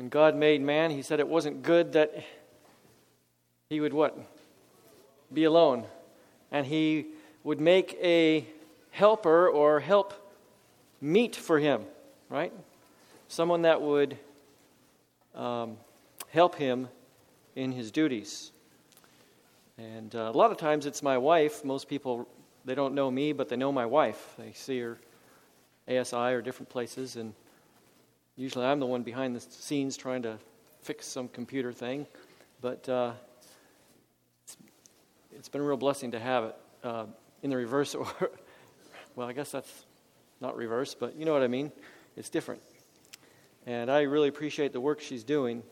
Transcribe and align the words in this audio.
when 0.00 0.08
God 0.08 0.34
made 0.34 0.62
man, 0.62 0.90
he 0.90 1.02
said 1.02 1.20
it 1.20 1.28
wasn't 1.28 1.62
good 1.62 1.92
that 1.92 2.24
he 3.68 3.80
would 3.80 3.92
what? 3.92 4.16
Be 5.30 5.44
alone. 5.44 5.84
And 6.50 6.66
he 6.66 7.08
would 7.44 7.60
make 7.60 7.98
a 8.02 8.46
helper 8.92 9.46
or 9.46 9.78
help 9.78 10.14
meet 11.02 11.36
for 11.36 11.58
him, 11.58 11.82
right? 12.30 12.50
Someone 13.28 13.60
that 13.60 13.82
would 13.82 14.16
um, 15.34 15.76
help 16.30 16.54
him 16.54 16.88
in 17.54 17.70
his 17.70 17.90
duties. 17.90 18.52
And 19.76 20.14
uh, 20.14 20.30
a 20.32 20.36
lot 20.36 20.50
of 20.50 20.56
times 20.56 20.86
it's 20.86 21.02
my 21.02 21.18
wife. 21.18 21.62
Most 21.62 21.88
people, 21.88 22.26
they 22.64 22.74
don't 22.74 22.94
know 22.94 23.10
me, 23.10 23.34
but 23.34 23.50
they 23.50 23.56
know 23.56 23.70
my 23.70 23.84
wife. 23.84 24.34
They 24.38 24.52
see 24.54 24.80
her 24.80 24.98
ASI 25.86 26.16
or 26.16 26.40
different 26.40 26.70
places, 26.70 27.16
and 27.16 27.34
usually 28.40 28.64
I'm 28.64 28.80
the 28.80 28.86
one 28.86 29.02
behind 29.02 29.36
the 29.36 29.40
scenes 29.40 29.98
trying 29.98 30.22
to 30.22 30.38
fix 30.80 31.06
some 31.06 31.28
computer 31.28 31.72
thing. 31.72 32.06
But 32.62 32.88
uh, 32.88 33.12
it's, 34.44 34.56
it's 35.36 35.48
been 35.50 35.60
a 35.60 35.64
real 35.64 35.76
blessing 35.76 36.12
to 36.12 36.18
have 36.18 36.44
it 36.44 36.56
uh, 36.82 37.04
in 37.42 37.50
the 37.50 37.56
reverse. 37.56 37.94
Or, 38.20 38.30
well, 39.14 39.28
I 39.28 39.32
guess 39.34 39.50
that's 39.50 39.84
not 40.40 40.56
reverse, 40.56 40.94
but 40.94 41.16
you 41.16 41.26
know 41.26 41.32
what 41.34 41.42
I 41.42 41.48
mean. 41.48 41.70
It's 42.16 42.30
different. 42.30 42.62
And 43.66 43.90
I 43.90 44.02
really 44.02 44.28
appreciate 44.28 44.72
the 44.72 44.80
work 44.80 45.00
she's 45.00 45.24
doing. 45.24 45.62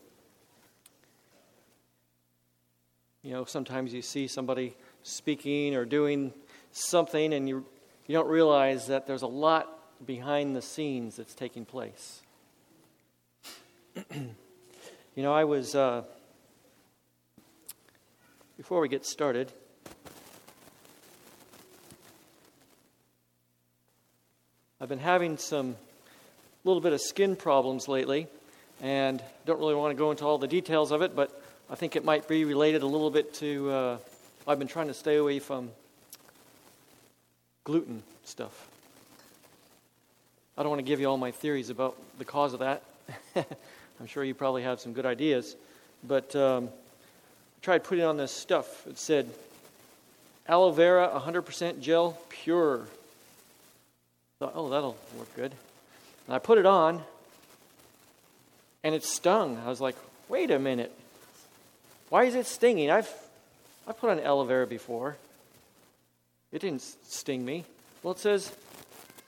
You 3.23 3.31
know, 3.31 3.45
sometimes 3.45 3.93
you 3.93 4.03
see 4.03 4.27
somebody 4.27 4.75
speaking 5.01 5.73
or 5.75 5.85
doing 5.85 6.33
something 6.71 7.33
and 7.33 7.49
you, 7.49 7.65
you 8.05 8.13
don't 8.13 8.27
realize 8.27 8.87
that 8.87 9.07
there's 9.07 9.23
a 9.23 9.27
lot 9.27 10.05
behind 10.05 10.55
the 10.55 10.61
scenes 10.61 11.15
that's 11.15 11.33
taking 11.33 11.65
place. 11.65 12.21
you 15.15 15.23
know, 15.23 15.33
I 15.33 15.43
was, 15.43 15.75
uh, 15.75 16.03
before 18.55 18.81
we 18.81 18.87
get 18.87 19.05
started, 19.05 19.51
I've 24.79 24.89
been 24.89 24.99
having 24.99 25.37
some 25.37 25.75
little 26.63 26.81
bit 26.81 26.93
of 26.93 27.01
skin 27.01 27.35
problems 27.35 27.87
lately, 27.87 28.27
and 28.81 29.21
don't 29.45 29.59
really 29.59 29.75
want 29.75 29.91
to 29.91 29.97
go 29.97 30.11
into 30.11 30.25
all 30.25 30.37
the 30.37 30.47
details 30.47 30.91
of 30.91 31.01
it, 31.01 31.15
but 31.15 31.41
I 31.69 31.75
think 31.75 31.95
it 31.95 32.05
might 32.05 32.27
be 32.27 32.45
related 32.45 32.81
a 32.83 32.87
little 32.87 33.11
bit 33.11 33.33
to. 33.35 33.71
Uh, 33.71 33.97
I've 34.47 34.59
been 34.59 34.67
trying 34.67 34.87
to 34.87 34.93
stay 34.93 35.17
away 35.17 35.39
from 35.39 35.71
gluten 37.63 38.03
stuff. 38.23 38.67
I 40.57 40.63
don't 40.63 40.69
want 40.69 40.79
to 40.79 40.85
give 40.85 40.99
you 40.99 41.07
all 41.07 41.17
my 41.17 41.31
theories 41.31 41.69
about 41.69 41.97
the 42.17 42.25
cause 42.25 42.53
of 42.53 42.59
that. 42.59 42.83
I'm 43.99 44.07
sure 44.07 44.23
you 44.23 44.33
probably 44.33 44.63
have 44.63 44.79
some 44.79 44.93
good 44.93 45.05
ideas. 45.05 45.55
But 46.07 46.35
um, 46.35 46.67
I 46.67 47.59
tried 47.61 47.83
putting 47.83 48.05
on 48.05 48.17
this 48.17 48.31
stuff. 48.31 48.87
It 48.87 48.97
said 48.97 49.29
aloe 50.47 50.71
vera 50.71 51.09
100% 51.13 51.81
gel 51.81 52.17
pure. 52.29 52.87
Thought, 54.39 54.53
oh, 54.55 54.69
that'll 54.69 54.97
work 55.17 55.35
good. 55.35 55.53
And 56.27 56.35
I 56.35 56.39
put 56.39 56.57
it 56.57 56.65
on, 56.65 57.01
and 58.83 58.95
it 58.95 59.03
stung. 59.03 59.57
I 59.65 59.67
was 59.67 59.81
like, 59.81 59.95
wait 60.29 60.49
a 60.51 60.59
minute. 60.59 60.93
Why 62.09 62.23
is 62.23 62.35
it 62.35 62.45
stinging? 62.45 62.89
I've, 62.89 63.13
I've 63.87 63.99
put 63.99 64.09
on 64.09 64.19
aloe 64.19 64.45
vera 64.45 64.65
before. 64.65 65.17
It 66.51 66.61
didn't 66.61 66.81
sting 66.81 67.43
me. 67.43 67.65
Well, 68.01 68.13
it 68.13 68.19
says 68.19 68.55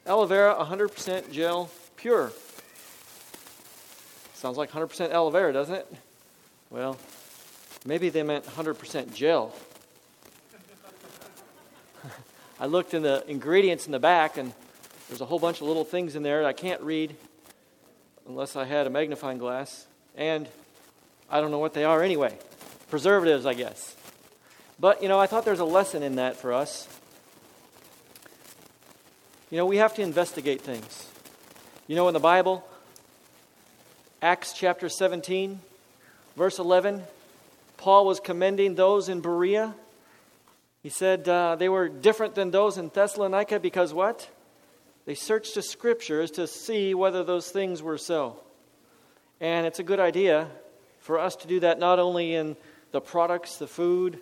aloe 0.05 0.25
vera 0.25 0.55
100% 0.55 1.31
gel 1.31 1.69
pure. 1.97 2.31
Sounds 4.41 4.57
like 4.57 4.71
100% 4.71 5.11
aloe 5.11 5.29
vera, 5.29 5.53
doesn't 5.53 5.75
it? 5.75 5.87
Well, 6.71 6.97
maybe 7.85 8.09
they 8.09 8.23
meant 8.23 8.43
100% 8.43 9.13
gel. 9.13 9.53
I 12.59 12.65
looked 12.65 12.95
in 12.95 13.03
the 13.03 13.23
ingredients 13.27 13.85
in 13.85 13.91
the 13.91 13.99
back, 13.99 14.37
and 14.37 14.51
there's 15.07 15.21
a 15.21 15.27
whole 15.27 15.37
bunch 15.37 15.61
of 15.61 15.67
little 15.67 15.85
things 15.85 16.15
in 16.15 16.23
there 16.23 16.43
I 16.43 16.53
can't 16.53 16.81
read 16.81 17.15
unless 18.27 18.55
I 18.55 18.65
had 18.65 18.87
a 18.87 18.89
magnifying 18.89 19.37
glass. 19.37 19.85
And 20.15 20.49
I 21.29 21.39
don't 21.39 21.51
know 21.51 21.59
what 21.59 21.75
they 21.75 21.83
are 21.83 22.01
anyway 22.01 22.35
preservatives, 22.89 23.45
I 23.45 23.53
guess. 23.53 23.95
But, 24.79 25.03
you 25.03 25.07
know, 25.07 25.19
I 25.19 25.27
thought 25.27 25.45
there's 25.45 25.59
a 25.59 25.65
lesson 25.65 26.01
in 26.01 26.15
that 26.15 26.35
for 26.35 26.51
us. 26.51 26.87
You 29.51 29.57
know, 29.57 29.67
we 29.67 29.77
have 29.77 29.93
to 29.97 30.01
investigate 30.01 30.61
things. 30.61 31.07
You 31.85 31.95
know, 31.95 32.07
in 32.07 32.15
the 32.15 32.19
Bible, 32.19 32.65
Acts 34.23 34.53
chapter 34.53 34.87
17, 34.87 35.59
verse 36.37 36.59
11, 36.59 37.01
Paul 37.77 38.05
was 38.05 38.19
commending 38.19 38.75
those 38.75 39.09
in 39.09 39.19
Berea. 39.19 39.73
He 40.83 40.89
said 40.89 41.27
uh, 41.27 41.55
they 41.55 41.69
were 41.69 41.89
different 41.89 42.35
than 42.35 42.51
those 42.51 42.77
in 42.77 42.89
Thessalonica 42.89 43.59
because 43.59 43.95
what? 43.95 44.29
They 45.07 45.15
searched 45.15 45.55
the 45.55 45.63
scriptures 45.63 46.29
to 46.31 46.45
see 46.45 46.93
whether 46.93 47.23
those 47.23 47.49
things 47.49 47.81
were 47.81 47.97
so. 47.97 48.37
And 49.39 49.65
it's 49.65 49.79
a 49.79 49.83
good 49.83 49.99
idea 49.99 50.47
for 50.99 51.17
us 51.17 51.35
to 51.37 51.47
do 51.47 51.61
that 51.61 51.79
not 51.79 51.97
only 51.97 52.35
in 52.35 52.55
the 52.91 53.01
products, 53.01 53.57
the 53.57 53.65
food, 53.65 54.19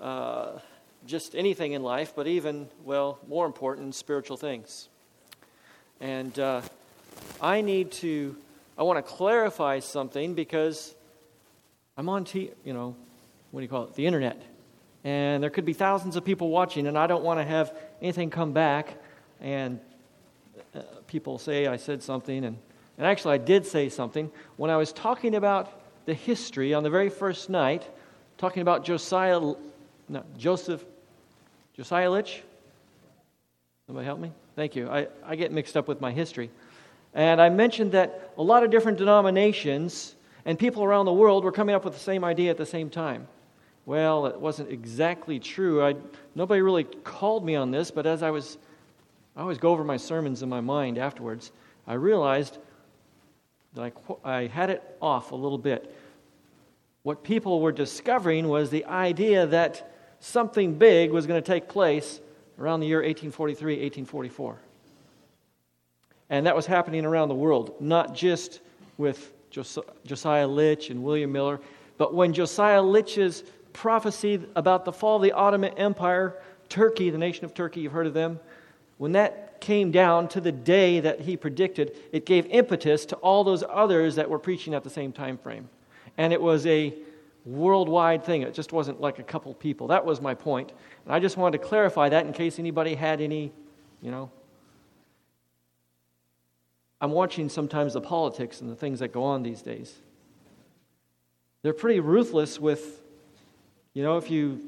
uh, 0.00 0.58
just 1.06 1.36
anything 1.36 1.70
in 1.70 1.84
life, 1.84 2.14
but 2.16 2.26
even, 2.26 2.68
well, 2.84 3.20
more 3.28 3.46
important, 3.46 3.94
spiritual 3.94 4.36
things. 4.36 4.88
And 6.00 6.36
uh, 6.36 6.62
I 7.40 7.60
need 7.60 7.92
to, 7.92 8.34
I 8.80 8.82
want 8.82 8.96
to 8.96 9.02
clarify 9.02 9.80
something 9.80 10.32
because 10.32 10.94
I'm 11.98 12.08
on, 12.08 12.24
t- 12.24 12.50
you 12.64 12.72
know, 12.72 12.96
what 13.50 13.60
do 13.60 13.64
you 13.64 13.68
call 13.68 13.84
it? 13.84 13.94
The 13.94 14.06
internet. 14.06 14.40
And 15.04 15.42
there 15.42 15.50
could 15.50 15.66
be 15.66 15.74
thousands 15.74 16.16
of 16.16 16.24
people 16.24 16.48
watching, 16.48 16.86
and 16.86 16.96
I 16.96 17.06
don't 17.06 17.22
want 17.22 17.40
to 17.40 17.44
have 17.44 17.76
anything 18.00 18.30
come 18.30 18.52
back 18.52 18.96
and 19.38 19.80
uh, 20.74 20.80
people 21.06 21.36
say 21.36 21.66
I 21.66 21.76
said 21.76 22.02
something. 22.02 22.42
And, 22.42 22.56
and 22.96 23.06
actually, 23.06 23.34
I 23.34 23.38
did 23.38 23.66
say 23.66 23.90
something. 23.90 24.30
When 24.56 24.70
I 24.70 24.78
was 24.78 24.94
talking 24.94 25.34
about 25.34 26.06
the 26.06 26.14
history 26.14 26.72
on 26.72 26.82
the 26.82 26.90
very 26.90 27.10
first 27.10 27.50
night, 27.50 27.86
talking 28.38 28.62
about 28.62 28.82
Josiah, 28.86 29.40
no, 30.08 30.24
Joseph, 30.38 30.82
Josiah 31.74 32.08
Litch. 32.08 32.40
Somebody 33.86 34.06
help 34.06 34.20
me? 34.20 34.32
Thank 34.56 34.74
you. 34.74 34.88
I, 34.88 35.08
I 35.22 35.36
get 35.36 35.52
mixed 35.52 35.76
up 35.76 35.86
with 35.86 36.00
my 36.00 36.12
history. 36.12 36.48
And 37.14 37.40
I 37.40 37.48
mentioned 37.48 37.92
that 37.92 38.32
a 38.38 38.42
lot 38.42 38.62
of 38.62 38.70
different 38.70 38.98
denominations 38.98 40.14
and 40.44 40.58
people 40.58 40.84
around 40.84 41.06
the 41.06 41.12
world 41.12 41.44
were 41.44 41.52
coming 41.52 41.74
up 41.74 41.84
with 41.84 41.94
the 41.94 42.00
same 42.00 42.24
idea 42.24 42.50
at 42.50 42.56
the 42.56 42.66
same 42.66 42.88
time. 42.90 43.26
Well, 43.86 44.26
it 44.26 44.38
wasn't 44.38 44.70
exactly 44.70 45.38
true. 45.38 45.84
I, 45.84 45.96
nobody 46.34 46.62
really 46.62 46.84
called 46.84 47.44
me 47.44 47.56
on 47.56 47.70
this, 47.70 47.90
but 47.90 48.06
as 48.06 48.22
I 48.22 48.30
was, 48.30 48.58
I 49.36 49.40
always 49.40 49.58
go 49.58 49.70
over 49.70 49.84
my 49.84 49.96
sermons 49.96 50.42
in 50.42 50.48
my 50.48 50.60
mind 50.60 50.98
afterwards, 50.98 51.50
I 51.86 51.94
realized 51.94 52.58
that 53.74 53.92
I, 54.24 54.30
I 54.30 54.46
had 54.46 54.70
it 54.70 54.82
off 55.00 55.32
a 55.32 55.36
little 55.36 55.58
bit. 55.58 55.94
What 57.02 57.24
people 57.24 57.60
were 57.60 57.72
discovering 57.72 58.48
was 58.48 58.70
the 58.70 58.84
idea 58.84 59.46
that 59.46 59.90
something 60.20 60.74
big 60.74 61.10
was 61.10 61.26
going 61.26 61.42
to 61.42 61.46
take 61.46 61.68
place 61.68 62.20
around 62.58 62.80
the 62.80 62.86
year 62.86 62.98
1843, 62.98 63.72
1844. 63.74 64.58
And 66.30 66.46
that 66.46 66.56
was 66.56 66.64
happening 66.64 67.04
around 67.04 67.28
the 67.28 67.34
world, 67.34 67.74
not 67.80 68.14
just 68.14 68.60
with 68.96 69.32
Josiah 69.50 70.46
Litch 70.46 70.90
and 70.90 71.02
William 71.02 71.32
Miller, 71.32 71.60
but 71.98 72.14
when 72.14 72.32
Josiah 72.32 72.80
Litch's 72.80 73.42
prophecy 73.72 74.40
about 74.56 74.84
the 74.84 74.92
fall 74.92 75.16
of 75.16 75.22
the 75.22 75.32
Ottoman 75.32 75.76
Empire, 75.76 76.36
Turkey, 76.68 77.10
the 77.10 77.18
nation 77.18 77.44
of 77.44 77.52
Turkey, 77.52 77.80
you've 77.80 77.92
heard 77.92 78.06
of 78.06 78.14
them, 78.14 78.38
when 78.98 79.12
that 79.12 79.60
came 79.60 79.90
down 79.90 80.28
to 80.28 80.40
the 80.40 80.52
day 80.52 81.00
that 81.00 81.20
he 81.20 81.36
predicted, 81.36 81.96
it 82.12 82.24
gave 82.24 82.46
impetus 82.46 83.04
to 83.06 83.16
all 83.16 83.44
those 83.44 83.64
others 83.68 84.14
that 84.14 84.30
were 84.30 84.38
preaching 84.38 84.72
at 84.72 84.84
the 84.84 84.90
same 84.90 85.12
time 85.12 85.36
frame. 85.36 85.68
And 86.16 86.32
it 86.32 86.40
was 86.40 86.66
a 86.66 86.94
worldwide 87.44 88.24
thing. 88.24 88.42
It 88.42 88.54
just 88.54 88.72
wasn't 88.72 89.00
like 89.00 89.18
a 89.18 89.22
couple 89.22 89.52
people. 89.54 89.88
That 89.88 90.04
was 90.04 90.20
my 90.20 90.34
point. 90.34 90.72
And 91.04 91.14
I 91.14 91.18
just 91.18 91.36
wanted 91.36 91.60
to 91.60 91.66
clarify 91.66 92.08
that 92.08 92.26
in 92.26 92.32
case 92.32 92.58
anybody 92.58 92.94
had 92.94 93.20
any, 93.20 93.52
you 94.00 94.10
know. 94.10 94.30
I'm 97.00 97.12
watching 97.12 97.48
sometimes 97.48 97.94
the 97.94 98.00
politics 98.00 98.60
and 98.60 98.70
the 98.70 98.76
things 98.76 98.98
that 99.00 99.12
go 99.12 99.22
on 99.24 99.42
these 99.42 99.62
days. 99.62 99.94
They're 101.62 101.72
pretty 101.72 102.00
ruthless 102.00 102.58
with, 102.58 103.00
you 103.94 104.02
know, 104.02 104.16
if 104.16 104.30
you 104.30 104.60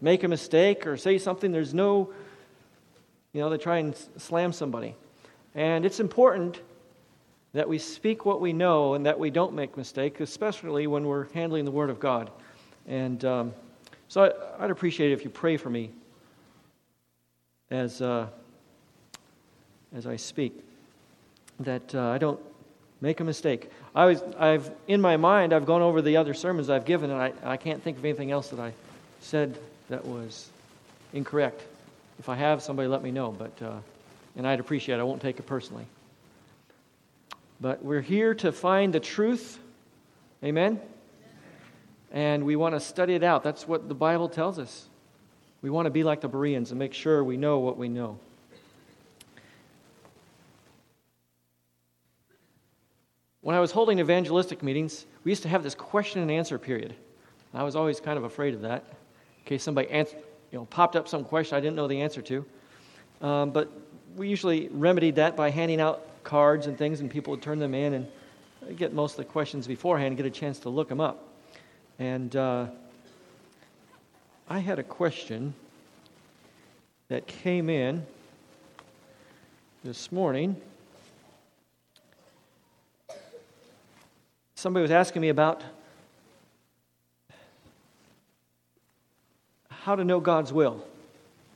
make 0.00 0.24
a 0.24 0.28
mistake 0.28 0.86
or 0.86 0.96
say 0.96 1.18
something, 1.18 1.52
there's 1.52 1.74
no 1.74 2.12
you 3.32 3.40
know, 3.40 3.50
they 3.50 3.58
try 3.58 3.78
and 3.78 3.94
slam 4.16 4.52
somebody. 4.52 4.94
And 5.54 5.84
it's 5.84 6.00
important 6.00 6.60
that 7.52 7.68
we 7.68 7.78
speak 7.78 8.24
what 8.24 8.40
we 8.40 8.52
know 8.52 8.94
and 8.94 9.06
that 9.06 9.18
we 9.18 9.30
don't 9.30 9.54
make 9.54 9.76
mistakes, 9.76 10.20
especially 10.20 10.86
when 10.86 11.04
we're 11.04 11.28
handling 11.32 11.64
the 11.64 11.70
Word 11.70 11.90
of 11.90 12.00
God. 12.00 12.30
And 12.86 13.24
um, 13.24 13.54
so 14.08 14.22
I, 14.58 14.62
would 14.62 14.70
appreciate 14.70 15.10
it 15.10 15.14
if 15.14 15.24
you 15.24 15.30
pray 15.30 15.56
for 15.56 15.70
me 15.70 15.90
as, 17.70 18.00
uh, 18.00 18.26
as 19.94 20.06
I 20.06 20.16
speak, 20.16 20.58
that 21.60 21.94
uh, 21.94 22.08
I 22.10 22.18
don't 22.18 22.40
make 23.00 23.20
a 23.20 23.24
mistake. 23.24 23.70
I 23.94 24.06
was, 24.06 24.22
I've, 24.38 24.70
in 24.86 25.00
my 25.00 25.16
mind, 25.16 25.52
I've 25.52 25.66
gone 25.66 25.82
over 25.82 26.02
the 26.02 26.16
other 26.16 26.34
sermons 26.34 26.70
I've 26.70 26.84
given, 26.84 27.10
and 27.10 27.20
I, 27.20 27.32
I 27.44 27.56
can't 27.56 27.82
think 27.82 27.98
of 27.98 28.04
anything 28.04 28.30
else 28.30 28.48
that 28.48 28.60
I 28.60 28.72
said 29.20 29.58
that 29.88 30.04
was 30.04 30.50
incorrect. 31.12 31.62
If 32.18 32.28
I 32.28 32.36
have, 32.36 32.62
somebody 32.62 32.88
let 32.88 33.02
me 33.02 33.10
know, 33.10 33.30
but, 33.30 33.62
uh, 33.62 33.78
and 34.36 34.46
I'd 34.46 34.60
appreciate 34.60 34.96
it. 34.96 35.00
I 35.00 35.04
won't 35.04 35.22
take 35.22 35.38
it 35.38 35.46
personally. 35.46 35.86
But 37.60 37.84
we're 37.84 38.00
here 38.00 38.34
to 38.34 38.52
find 38.52 38.92
the 38.92 39.00
truth. 39.00 39.58
Amen? 40.44 40.80
And 42.12 42.44
we 42.44 42.56
want 42.56 42.74
to 42.74 42.80
study 42.80 43.14
it 43.14 43.22
out. 43.22 43.42
That's 43.42 43.66
what 43.66 43.88
the 43.88 43.94
Bible 43.94 44.28
tells 44.28 44.58
us. 44.58 44.86
We 45.60 45.70
want 45.70 45.86
to 45.86 45.90
be 45.90 46.04
like 46.04 46.20
the 46.20 46.28
Bereans 46.28 46.70
and 46.70 46.78
make 46.78 46.94
sure 46.94 47.22
we 47.22 47.36
know 47.36 47.58
what 47.58 47.76
we 47.76 47.88
know. 47.88 48.18
When 53.48 53.56
I 53.56 53.60
was 53.60 53.72
holding 53.72 53.98
evangelistic 53.98 54.62
meetings, 54.62 55.06
we 55.24 55.30
used 55.30 55.42
to 55.44 55.48
have 55.48 55.62
this 55.62 55.74
question 55.74 56.20
and 56.20 56.30
answer 56.30 56.58
period. 56.58 56.94
And 57.50 57.62
I 57.62 57.64
was 57.64 57.76
always 57.76 57.98
kind 57.98 58.18
of 58.18 58.24
afraid 58.24 58.52
of 58.52 58.60
that, 58.60 58.84
in 59.38 59.44
case 59.46 59.62
somebody 59.62 59.88
you 59.88 60.04
know, 60.52 60.66
popped 60.66 60.96
up 60.96 61.08
some 61.08 61.24
question 61.24 61.56
I 61.56 61.60
didn't 61.60 61.74
know 61.74 61.88
the 61.88 62.02
answer 62.02 62.20
to. 62.20 62.44
Um, 63.22 63.50
but 63.50 63.72
we 64.16 64.28
usually 64.28 64.68
remedied 64.68 65.14
that 65.14 65.34
by 65.34 65.48
handing 65.48 65.80
out 65.80 66.04
cards 66.24 66.66
and 66.66 66.76
things, 66.76 67.00
and 67.00 67.10
people 67.10 67.30
would 67.30 67.40
turn 67.40 67.58
them 67.58 67.72
in 67.72 67.94
and 67.94 68.76
get 68.76 68.92
most 68.92 69.12
of 69.12 69.24
the 69.24 69.32
questions 69.32 69.66
beforehand 69.66 70.08
and 70.08 70.18
get 70.18 70.26
a 70.26 70.30
chance 70.30 70.58
to 70.58 70.68
look 70.68 70.90
them 70.90 71.00
up. 71.00 71.26
And 71.98 72.36
uh, 72.36 72.66
I 74.46 74.58
had 74.58 74.78
a 74.78 74.84
question 74.84 75.54
that 77.08 77.26
came 77.26 77.70
in 77.70 78.04
this 79.84 80.12
morning. 80.12 80.60
Somebody 84.58 84.82
was 84.82 84.90
asking 84.90 85.22
me 85.22 85.28
about 85.28 85.62
how 89.68 89.94
to 89.94 90.02
know 90.02 90.18
God's 90.18 90.52
will, 90.52 90.84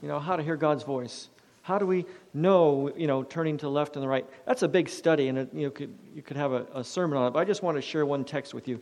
you 0.01 0.07
know, 0.07 0.21
how 0.21 0.37
to 0.37 0.43
hear 0.45 0.57
God's 0.57 0.85
voice. 0.85 1.29
How 1.63 1.81
do 1.81 1.87
we 1.87 2.07
know, 2.33 2.93
you 2.97 3.09
know, 3.09 3.25
turning 3.25 3.59
to 3.59 3.67
the 3.67 3.71
left 3.73 3.97
and 3.97 4.05
the 4.05 4.09
right? 4.09 4.25
That's 4.47 4.63
a 4.63 4.69
big 4.69 4.89
study, 4.89 5.27
and 5.27 5.37
it, 5.37 5.49
you 5.53 5.65
know, 5.65 5.71
could, 5.71 5.93
you 6.15 6.23
could 6.23 6.37
have 6.37 6.53
a, 6.53 6.65
a 6.77 6.85
sermon 6.85 7.19
on 7.19 7.27
it. 7.27 7.31
But 7.33 7.41
I 7.41 7.45
just 7.45 7.61
want 7.61 7.77
to 7.77 7.83
share 7.83 8.07
one 8.07 8.25
text 8.25 8.55
with 8.55 8.69
you, 8.69 8.81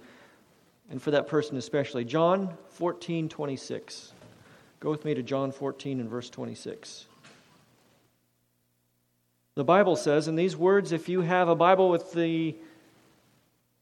and 0.91 1.01
for 1.01 1.13
that 1.13 1.27
person 1.27 1.57
especially. 1.57 2.05
John 2.05 2.53
14, 2.73 3.27
26. 3.27 4.13
Go 4.81 4.91
with 4.91 5.07
me 5.07 5.15
to 5.15 5.23
John 5.23 5.51
14 5.51 5.99
and 5.99 6.11
verse 6.11 6.29
26. 6.29 7.07
The 9.55 9.65
Bible 9.65 9.97
says, 9.97 10.29
in 10.29 10.37
these 10.37 10.59
words, 10.59 10.93
if 10.93 11.09
you 11.09 11.23
have 11.23 11.49
a 11.49 11.57
Bible 11.57 11.89
with 11.89 12.13
the 12.13 12.55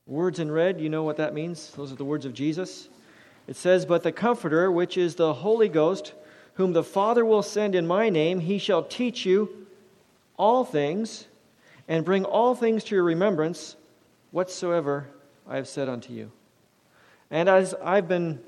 words 0.08 0.38
in 0.38 0.50
red, 0.50 0.80
you 0.80 0.88
know 0.88 1.04
what 1.04 1.18
that 1.18 1.34
means. 1.34 1.70
Those 1.76 1.92
are 1.92 1.96
the 1.96 2.04
words 2.04 2.24
of 2.24 2.34
Jesus. 2.34 2.88
It 3.46 3.56
says, 3.56 3.86
But 3.86 4.02
the 4.02 4.10
Comforter, 4.10 4.72
which 4.72 4.96
is 4.96 5.14
the 5.14 5.34
Holy 5.34 5.68
Ghost, 5.68 6.14
whom 6.54 6.72
the 6.72 6.82
Father 6.82 7.24
will 7.24 7.42
send 7.42 7.74
in 7.74 7.86
my 7.86 8.08
name, 8.08 8.40
he 8.40 8.58
shall 8.58 8.82
teach 8.82 9.24
you 9.24 9.66
all 10.36 10.64
things 10.64 11.26
and 11.86 12.04
bring 12.04 12.24
all 12.24 12.54
things 12.54 12.84
to 12.84 12.94
your 12.94 13.04
remembrance 13.04 13.76
whatsoever 14.30 15.06
I 15.46 15.56
have 15.56 15.68
said 15.68 15.88
unto 15.88 16.12
you. 16.12 16.32
And 17.30 17.48
as 17.48 17.74
I've 17.82 18.08
been 18.08 18.40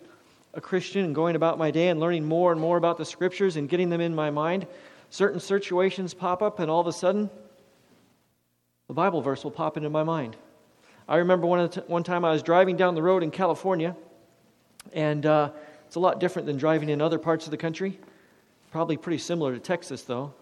a 0.55 0.61
Christian 0.61 1.05
and 1.05 1.15
going 1.15 1.37
about 1.37 1.59
my 1.59 1.71
day 1.71 1.89
and 1.89 2.01
learning 2.01 2.25
more 2.25 2.53
and 2.53 2.61
more 2.61 2.77
about 2.77 2.97
the 2.99 3.05
scriptures 3.05 3.57
and 3.57 3.69
getting 3.69 3.91
them 3.91 4.01
in 4.01 4.15
my 4.15 4.31
mind, 4.31 4.67
certain 5.11 5.41
situations 5.41 6.15
pop 6.15 6.43
up, 6.43 6.59
and 6.59 6.71
all 6.71 6.81
of 6.81 6.87
a 6.87 6.93
sudden, 6.93 7.31
the 8.89 8.95
Bible 8.95 9.21
verse 9.21 9.45
will 9.45 9.51
pop 9.51 9.77
into 9.77 9.91
my 9.91 10.03
mind. 10.03 10.37
I 11.11 11.17
remember 11.17 11.49
one, 11.49 11.69
t- 11.69 11.81
one 11.89 12.05
time 12.05 12.25
I 12.25 12.31
was 12.31 12.41
driving 12.41 12.77
down 12.77 12.95
the 12.95 13.03
road 13.03 13.25
in 13.25 13.33
California, 13.33 13.97
and 14.93 15.27
uh, 15.27 15.51
it's 15.85 15.97
a 15.97 16.01
lot 16.01 16.21
different 16.21 16.47
than 16.47 16.57
driving 16.57 16.89
in 16.89 17.03
other 17.03 17.19
parts 17.19 17.47
of 17.47 17.51
the 17.51 17.57
country. 17.57 17.99
Probably 18.71 18.97
pretty 18.97 19.19
similar 19.19 19.53
to 19.53 19.59
Texas, 19.59 20.03
though. 20.03 20.33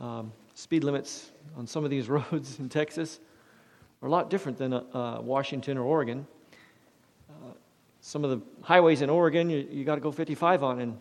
Um, 0.00 0.32
speed 0.54 0.82
limits 0.82 1.30
on 1.56 1.68
some 1.68 1.84
of 1.84 1.90
these 1.90 2.08
roads 2.08 2.58
in 2.58 2.68
Texas 2.68 3.20
are 4.02 4.08
a 4.08 4.10
lot 4.10 4.28
different 4.28 4.58
than 4.58 4.72
uh, 4.72 5.20
Washington 5.20 5.78
or 5.78 5.84
Oregon. 5.84 6.26
Uh, 7.30 7.52
some 8.00 8.24
of 8.24 8.30
the 8.30 8.40
highways 8.60 9.02
in 9.02 9.08
Oregon, 9.08 9.48
you, 9.48 9.68
you 9.70 9.84
got 9.84 9.94
to 9.94 10.00
go 10.00 10.10
55 10.10 10.64
on, 10.64 10.80
and 10.80 10.98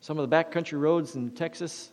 some 0.00 0.18
of 0.18 0.30
the 0.30 0.34
backcountry 0.34 0.80
roads 0.80 1.16
in 1.16 1.32
Texas, 1.32 1.90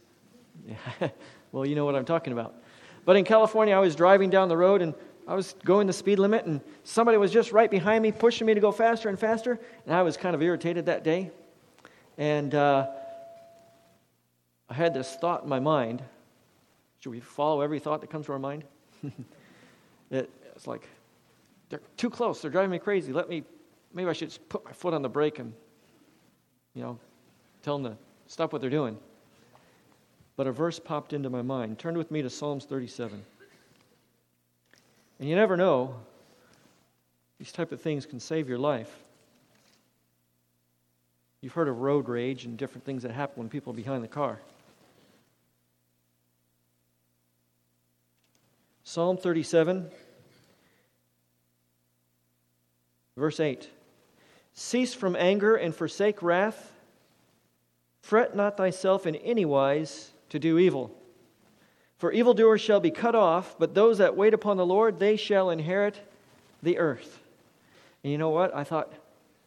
well, 1.51 1.65
you 1.65 1.75
know 1.75 1.83
what 1.83 1.95
I'm 1.95 2.05
talking 2.05 2.31
about. 2.31 2.55
But 3.03 3.17
in 3.17 3.25
California, 3.25 3.75
I 3.75 3.79
was 3.79 3.93
driving 3.93 4.29
down 4.29 4.47
the 4.47 4.55
road, 4.55 4.81
and 4.81 4.93
I 5.27 5.35
was 5.35 5.55
going 5.65 5.87
the 5.87 5.93
speed 5.93 6.19
limit, 6.19 6.45
and 6.45 6.61
somebody 6.83 7.17
was 7.17 7.31
just 7.31 7.51
right 7.51 7.69
behind 7.69 8.01
me, 8.01 8.11
pushing 8.11 8.47
me 8.47 8.53
to 8.53 8.61
go 8.61 8.71
faster 8.71 9.09
and 9.09 9.19
faster. 9.19 9.59
And 9.85 9.93
I 9.93 10.01
was 10.01 10.15
kind 10.15 10.33
of 10.33 10.41
irritated 10.41 10.85
that 10.85 11.03
day. 11.03 11.31
And 12.17 12.55
uh, 12.55 12.87
I 14.69 14.73
had 14.73 14.93
this 14.93 15.15
thought 15.15 15.43
in 15.43 15.49
my 15.49 15.59
mind 15.59 16.01
should 16.99 17.11
we 17.11 17.19
follow 17.19 17.61
every 17.61 17.79
thought 17.79 18.01
that 18.01 18.09
comes 18.09 18.25
to 18.25 18.33
our 18.33 18.39
mind? 18.39 18.63
it, 20.11 20.29
it's 20.55 20.67
like, 20.67 20.87
they're 21.69 21.81
too 21.95 22.09
close. 22.09 22.41
They're 22.41 22.51
driving 22.51 22.71
me 22.71 22.79
crazy. 22.79 23.13
Let 23.13 23.29
me, 23.29 23.43
maybe 23.93 24.09
I 24.09 24.13
should 24.13 24.29
just 24.29 24.49
put 24.49 24.65
my 24.65 24.71
foot 24.71 24.93
on 24.93 25.01
the 25.01 25.09
brake 25.09 25.37
and, 25.39 25.53
you 26.73 26.81
know, 26.81 26.97
tell 27.61 27.77
them 27.77 27.93
to 27.93 27.97
stop 28.25 28.51
what 28.51 28.61
they're 28.61 28.69
doing. 28.69 28.97
But 30.35 30.47
a 30.47 30.51
verse 30.51 30.79
popped 30.79 31.13
into 31.13 31.29
my 31.29 31.41
mind. 31.41 31.77
Turn 31.77 31.97
with 31.97 32.09
me 32.09 32.21
to 32.23 32.29
Psalms 32.29 32.65
37. 32.65 33.23
And 35.19 35.27
you 35.27 35.35
never 35.35 35.57
know, 35.57 35.95
these 37.39 37.51
type 37.51 37.71
of 37.71 37.81
things 37.81 38.05
can 38.05 38.19
save 38.19 38.47
your 38.49 38.59
life. 38.59 38.93
You've 41.41 41.53
heard 41.53 41.67
of 41.67 41.79
road 41.79 42.09
rage 42.09 42.45
and 42.45 42.57
different 42.57 42.83
things 42.83 43.03
that 43.03 43.11
happen 43.11 43.35
when 43.37 43.49
people 43.49 43.73
are 43.73 43.75
behind 43.75 44.03
the 44.03 44.07
car. 44.07 44.39
Psalm 48.83 49.17
37, 49.17 49.89
verse 53.15 53.39
8 53.39 53.69
Cease 54.53 54.93
from 54.93 55.15
anger 55.15 55.55
and 55.55 55.75
forsake 55.75 56.23
wrath. 56.23 56.73
Fret 58.01 58.35
not 58.35 58.57
thyself 58.57 59.05
in 59.05 59.15
any 59.17 59.45
wise 59.45 60.11
to 60.29 60.39
do 60.39 60.57
evil. 60.57 60.95
For 61.97 62.11
evildoers 62.11 62.61
shall 62.61 62.79
be 62.79 62.91
cut 62.91 63.15
off, 63.15 63.55
but 63.57 63.73
those 63.73 63.97
that 63.97 64.15
wait 64.15 64.33
upon 64.33 64.57
the 64.57 64.65
Lord, 64.65 64.99
they 64.99 65.15
shall 65.15 65.49
inherit 65.49 65.99
the 66.61 66.77
earth. 66.77 67.19
And 68.03 68.11
you 68.11 68.17
know 68.17 68.29
what? 68.29 68.55
I 68.55 68.63
thought, 68.63 68.93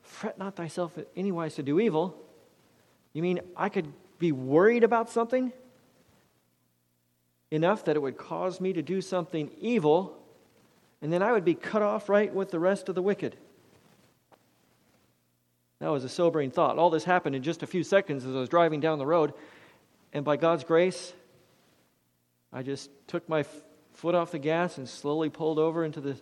fret 0.02 0.38
not 0.38 0.56
thyself 0.56 0.98
anywise 1.16 1.54
to 1.54 1.62
do 1.62 1.78
evil. 1.78 2.16
You 3.12 3.22
mean 3.22 3.40
I 3.56 3.68
could 3.68 3.92
be 4.18 4.32
worried 4.32 4.84
about 4.84 5.10
something 5.10 5.52
enough 7.50 7.84
that 7.84 7.96
it 7.96 8.00
would 8.00 8.16
cause 8.16 8.60
me 8.60 8.72
to 8.72 8.82
do 8.82 9.00
something 9.00 9.50
evil, 9.60 10.16
and 11.02 11.12
then 11.12 11.22
I 11.22 11.32
would 11.32 11.44
be 11.44 11.54
cut 11.54 11.82
off 11.82 12.08
right 12.08 12.32
with 12.32 12.50
the 12.50 12.58
rest 12.58 12.88
of 12.88 12.94
the 12.94 13.02
wicked? 13.02 13.36
That 15.80 15.88
was 15.88 16.04
a 16.04 16.08
sobering 16.08 16.50
thought. 16.50 16.78
All 16.78 16.90
this 16.90 17.04
happened 17.04 17.34
in 17.34 17.42
just 17.42 17.62
a 17.62 17.66
few 17.66 17.82
seconds 17.82 18.24
as 18.24 18.34
I 18.34 18.38
was 18.38 18.48
driving 18.48 18.80
down 18.80 18.98
the 18.98 19.06
road, 19.06 19.32
and 20.12 20.24
by 20.24 20.36
God's 20.36 20.64
grace, 20.64 21.12
I 22.52 22.62
just 22.62 22.90
took 23.06 23.28
my 23.28 23.40
f- 23.40 23.62
foot 23.92 24.14
off 24.14 24.32
the 24.32 24.38
gas 24.38 24.78
and 24.78 24.88
slowly 24.88 25.28
pulled 25.28 25.58
over 25.58 25.84
into 25.84 26.00
the 26.00 26.16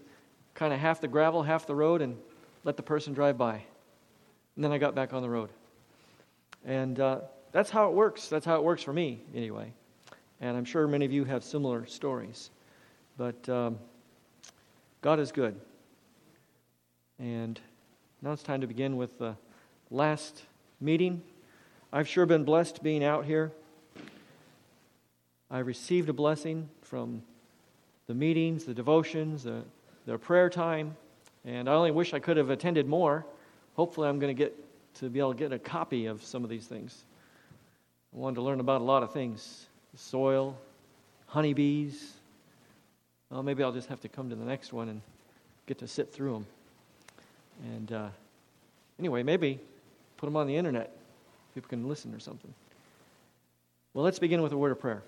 kind 0.55 0.73
of 0.73 0.81
half 0.81 1.01
the 1.01 1.09
gravel, 1.09 1.43
half 1.43 1.67
the 1.67 1.75
road, 1.75 2.03
and 2.03 2.17
let 2.65 2.77
the 2.77 2.83
person 2.83 3.15
drive 3.15 3.39
by. 3.39 3.63
And 4.57 4.65
then 4.65 4.73
I 4.73 4.79
got 4.79 4.95
back 4.95 5.13
on 5.13 5.23
the 5.23 5.31
road. 5.31 5.51
And 6.65 6.99
uh, 6.99 7.21
that's 7.53 7.71
how 7.71 7.89
it 7.89 7.95
works. 7.95 8.29
That's 8.29 8.45
how 8.45 8.57
it 8.57 8.65
works 8.65 8.83
for 8.83 8.93
me, 8.93 9.21
anyway. 9.35 9.73
And 10.41 10.57
I'm 10.57 10.65
sure 10.65 10.87
many 10.87 11.05
of 11.05 11.13
you 11.13 11.25
have 11.25 11.45
similar 11.45 11.87
stories. 11.87 12.51
But 13.17 13.49
um, 13.49 13.79
God 15.01 15.19
is 15.21 15.33
good. 15.33 15.59
And 17.19 17.59
now 18.21 18.33
it's 18.33 18.43
time 18.43 18.61
to 18.61 18.67
begin 18.67 18.97
with 18.97 19.19
the 19.19 19.37
last 19.91 20.43
meeting. 20.81 21.23
I've 21.93 22.09
sure 22.09 22.27
been 22.27 22.45
blessed 22.45 22.83
being 22.83 23.03
out 23.03 23.25
here. 23.25 23.53
I 25.51 25.61
received 25.61 26.09
a 26.09 26.13
blessing 26.13 26.69
from 26.83 27.23
the 28.07 28.15
meetings, 28.15 28.65
the 28.65 28.75
devotions, 28.75 29.45
the, 29.45 29.63
the 30.07 30.19
prayer 30.19 30.51
time, 30.51 30.97
and 31.45 31.69
I 31.69 31.75
only 31.75 31.91
wish 31.91 32.13
I 32.13 32.19
could 32.19 32.37
have 32.37 32.51
attended 32.51 32.87
more. 32.87 33.25
Hopefully, 33.75 34.09
I'm 34.09 34.19
going 34.19 34.35
to 34.35 34.39
get 34.39 34.55
to 34.97 35.09
be 35.09 35.21
able 35.21 35.33
to 35.33 35.39
get 35.39 35.53
a 35.53 35.59
copy 35.59 36.07
of 36.07 36.23
some 36.23 36.45
of 36.45 36.51
these 36.51 36.67
things. 36.67 37.05
I 38.15 38.19
wanted 38.19 38.37
to 38.37 38.43
learn 38.43 38.61
about 38.61 38.81
a 38.81 38.85
lot 38.85 39.03
of 39.03 39.13
things 39.13 39.67
the 39.93 39.99
soil, 39.99 40.57
honeybees. 41.27 42.15
Well, 43.31 43.43
maybe 43.43 43.63
I'll 43.63 43.73
just 43.73 43.89
have 43.89 44.01
to 44.01 44.09
come 44.09 44.29
to 44.31 44.37
the 44.37 44.45
next 44.45 44.73
one 44.73 44.89
and 44.89 45.01
get 45.67 45.79
to 45.79 45.89
sit 45.89 46.13
through 46.13 46.33
them. 46.33 46.47
And 47.75 47.93
uh, 47.93 48.09
anyway, 48.99 49.23
maybe 49.23 49.61
put 50.17 50.27
them 50.27 50.37
on 50.37 50.47
the 50.47 50.57
internet. 50.57 50.97
People 51.55 51.69
can 51.69 51.89
listen 51.89 52.15
or 52.15 52.21
something. 52.21 52.53
Well, 53.95 54.05
let's 54.05 54.19
begin 54.19 54.43
with 54.43 54.53
a 54.53 54.57
word 54.57 54.73
of 54.73 54.81
prayer. 54.81 55.03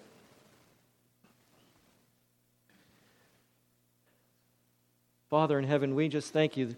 Father 5.31 5.61
in 5.61 5.65
heaven, 5.65 5.95
we 5.95 6.09
just 6.09 6.33
thank 6.33 6.57
you 6.57 6.75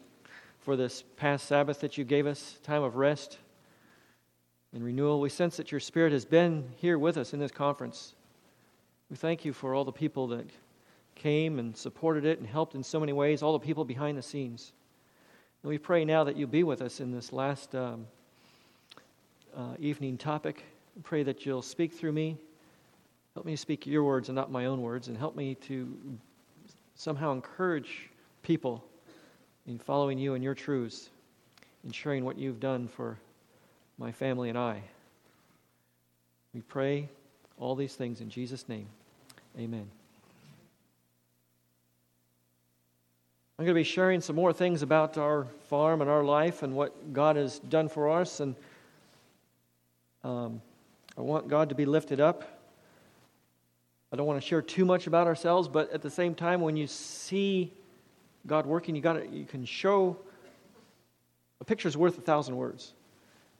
for 0.60 0.76
this 0.76 1.04
past 1.16 1.46
Sabbath 1.46 1.80
that 1.80 1.96
you 1.96 2.04
gave 2.04 2.26
us, 2.26 2.58
time 2.62 2.82
of 2.82 2.96
rest 2.96 3.38
and 4.74 4.84
renewal. 4.84 5.22
We 5.22 5.30
sense 5.30 5.56
that 5.56 5.72
your 5.72 5.80
Spirit 5.80 6.12
has 6.12 6.26
been 6.26 6.68
here 6.76 6.98
with 6.98 7.16
us 7.16 7.32
in 7.32 7.40
this 7.40 7.50
conference. 7.50 8.12
We 9.08 9.16
thank 9.16 9.46
you 9.46 9.54
for 9.54 9.74
all 9.74 9.86
the 9.86 9.90
people 9.90 10.26
that 10.26 10.44
came 11.14 11.58
and 11.58 11.74
supported 11.74 12.26
it 12.26 12.40
and 12.40 12.46
helped 12.46 12.74
in 12.74 12.82
so 12.82 13.00
many 13.00 13.14
ways, 13.14 13.42
all 13.42 13.54
the 13.54 13.58
people 13.58 13.86
behind 13.86 14.18
the 14.18 14.22
scenes. 14.22 14.72
And 15.62 15.70
we 15.70 15.78
pray 15.78 16.04
now 16.04 16.22
that 16.24 16.36
you'll 16.36 16.50
be 16.50 16.62
with 16.62 16.82
us 16.82 17.00
in 17.00 17.10
this 17.10 17.32
last 17.32 17.74
um, 17.74 18.06
uh, 19.56 19.76
evening 19.78 20.18
topic. 20.18 20.62
We 20.94 21.00
pray 21.00 21.22
that 21.22 21.46
you'll 21.46 21.62
speak 21.62 21.94
through 21.94 22.12
me. 22.12 22.36
Help 23.32 23.46
me 23.46 23.56
speak 23.56 23.86
your 23.86 24.04
words 24.04 24.28
and 24.28 24.36
not 24.36 24.52
my 24.52 24.66
own 24.66 24.82
words, 24.82 25.08
and 25.08 25.16
help 25.16 25.36
me 25.36 25.54
to 25.54 25.96
somehow 26.96 27.32
encourage 27.32 28.10
people 28.42 28.84
in 29.66 29.78
following 29.78 30.18
you 30.18 30.34
and 30.34 30.42
your 30.42 30.54
truths, 30.54 31.10
in 31.84 31.92
sharing 31.92 32.24
what 32.24 32.38
you've 32.38 32.60
done 32.60 32.88
for 32.88 33.18
my 33.98 34.12
family 34.12 34.48
and 34.48 34.58
I. 34.58 34.82
We 36.54 36.60
pray 36.60 37.08
all 37.58 37.74
these 37.74 37.94
things 37.94 38.20
in 38.20 38.28
Jesus' 38.28 38.68
name. 38.68 38.86
Amen. 39.58 39.88
I'm 43.58 43.64
going 43.64 43.74
to 43.74 43.80
be 43.80 43.84
sharing 43.84 44.20
some 44.20 44.34
more 44.34 44.52
things 44.52 44.82
about 44.82 45.18
our 45.18 45.46
farm 45.68 46.00
and 46.00 46.10
our 46.10 46.24
life 46.24 46.62
and 46.62 46.74
what 46.74 47.12
God 47.12 47.36
has 47.36 47.60
done 47.60 47.88
for 47.88 48.10
us. 48.10 48.40
And 48.40 48.56
um, 50.24 50.60
I 51.16 51.20
want 51.20 51.48
God 51.48 51.68
to 51.68 51.74
be 51.74 51.84
lifted 51.84 52.18
up. 52.18 52.60
I 54.12 54.16
don't 54.16 54.26
want 54.26 54.42
to 54.42 54.46
share 54.46 54.62
too 54.62 54.84
much 54.84 55.06
about 55.06 55.26
ourselves, 55.26 55.68
but 55.68 55.92
at 55.92 56.02
the 56.02 56.10
same 56.10 56.34
time, 56.34 56.60
when 56.60 56.76
you 56.76 56.86
see 56.86 57.72
God 58.46 58.66
working, 58.66 58.94
you 58.94 59.02
got 59.02 59.32
you 59.32 59.44
can 59.44 59.64
show 59.64 60.16
a 61.60 61.64
picture 61.64 61.88
is 61.88 61.96
worth 61.96 62.18
a 62.18 62.22
thousand 62.22 62.56
words. 62.56 62.92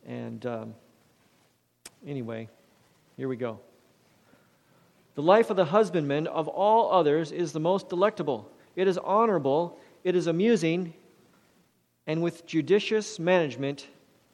And 0.07 0.45
um, 0.47 0.75
anyway, 2.07 2.49
here 3.17 3.29
we 3.29 3.37
go. 3.37 3.61
The 5.15 5.23
life 5.23 5.51
of 5.51 5.57
the 5.57 5.65
husbandman 5.65 6.27
of 6.27 6.49
all 6.49 6.91
others 6.91 7.33
is 7.33 7.53
the 7.53 7.61
most 7.61 7.89
delectable. 7.89 8.51
It 8.75 8.89
is 8.89 8.99
honorable 8.99 9.79
it 10.05 10.17
is 10.17 10.27
amusing, 10.27 10.95
and 12.07 12.23
with 12.23 12.45
judicious 12.47 13.19
management, 13.19 13.87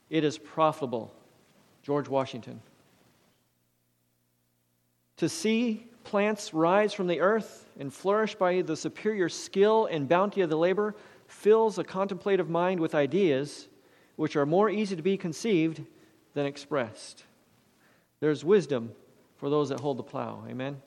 it 0.09 0.25
is 0.25 0.39
profitable. 0.39 1.13
George 1.83 2.09
Washington. 2.09 2.61
To 5.19 5.29
see 5.29 5.87
plants 6.09 6.55
rise 6.55 6.95
from 6.95 7.07
the 7.07 7.21
earth 7.21 7.69
and 7.79 7.93
flourish 7.93 8.35
by 8.35 8.63
the 8.63 8.75
superior 8.75 9.29
skill 9.29 9.85
and 9.91 10.09
bounty 10.09 10.41
of 10.41 10.49
the 10.49 10.57
labor 10.57 10.95
fills 11.27 11.79
a 11.79 11.85
contemplative 11.85 12.49
mind 12.49 12.81
with 12.81 12.95
ideas 12.95 13.69
which 14.17 14.35
are 14.35 14.47
more 14.47 14.71
easy 14.71 14.97
to 14.97 15.03
be 15.03 15.19
conceived 15.19 15.83
than 16.33 16.47
expressed. 16.47 17.25
There's 18.21 18.43
wisdom 18.43 18.93
for 19.37 19.51
those 19.51 19.69
that 19.69 19.81
hold 19.81 19.99
the 19.99 20.03
plow. 20.03 20.43
Amen. 20.49 20.81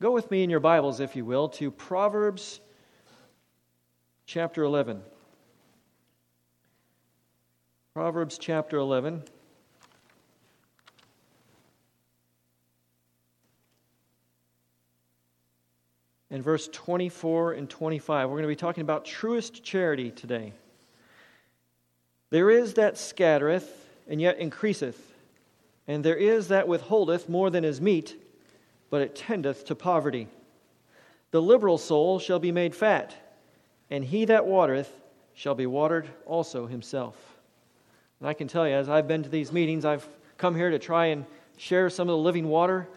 Go 0.00 0.12
with 0.12 0.30
me 0.30 0.42
in 0.42 0.48
your 0.48 0.60
Bibles, 0.60 0.98
if 0.98 1.14
you 1.14 1.26
will, 1.26 1.50
to 1.50 1.70
Proverbs 1.70 2.60
chapter 4.24 4.62
11. 4.62 5.02
Proverbs 7.92 8.38
chapter 8.38 8.78
11. 8.78 9.24
And 16.30 16.42
verse 16.42 16.68
24 16.72 17.54
and 17.54 17.70
25. 17.70 18.28
We're 18.28 18.34
going 18.34 18.42
to 18.42 18.48
be 18.48 18.56
talking 18.56 18.82
about 18.82 19.04
truest 19.04 19.64
charity 19.64 20.10
today. 20.10 20.52
There 22.30 22.50
is 22.50 22.74
that 22.74 22.98
scattereth, 22.98 23.86
and 24.06 24.20
yet 24.20 24.38
increaseth, 24.38 25.14
and 25.86 26.04
there 26.04 26.16
is 26.16 26.48
that 26.48 26.68
withholdeth 26.68 27.28
more 27.28 27.48
than 27.48 27.64
is 27.64 27.80
meet, 27.80 28.16
but 28.90 29.00
it 29.00 29.16
tendeth 29.16 29.64
to 29.66 29.74
poverty. 29.74 30.28
The 31.30 31.40
liberal 31.40 31.78
soul 31.78 32.18
shall 32.18 32.38
be 32.38 32.52
made 32.52 32.74
fat 32.74 33.14
and 33.90 34.04
he 34.04 34.24
that 34.26 34.46
watereth 34.46 34.92
shall 35.34 35.54
be 35.54 35.66
watered 35.66 36.08
also 36.26 36.66
himself. 36.66 37.16
And 38.20 38.28
I 38.28 38.34
can 38.34 38.48
tell 38.48 38.66
you, 38.66 38.74
as 38.74 38.88
I've 38.88 39.08
been 39.08 39.22
to 39.22 39.28
these 39.28 39.52
meetings, 39.52 39.84
I've 39.84 40.06
come 40.36 40.54
here 40.54 40.70
to 40.70 40.78
try 40.78 41.06
and 41.06 41.24
share 41.56 41.88
some 41.88 42.08
of 42.08 42.12
the 42.12 42.22
living 42.22 42.48
water 42.48 42.88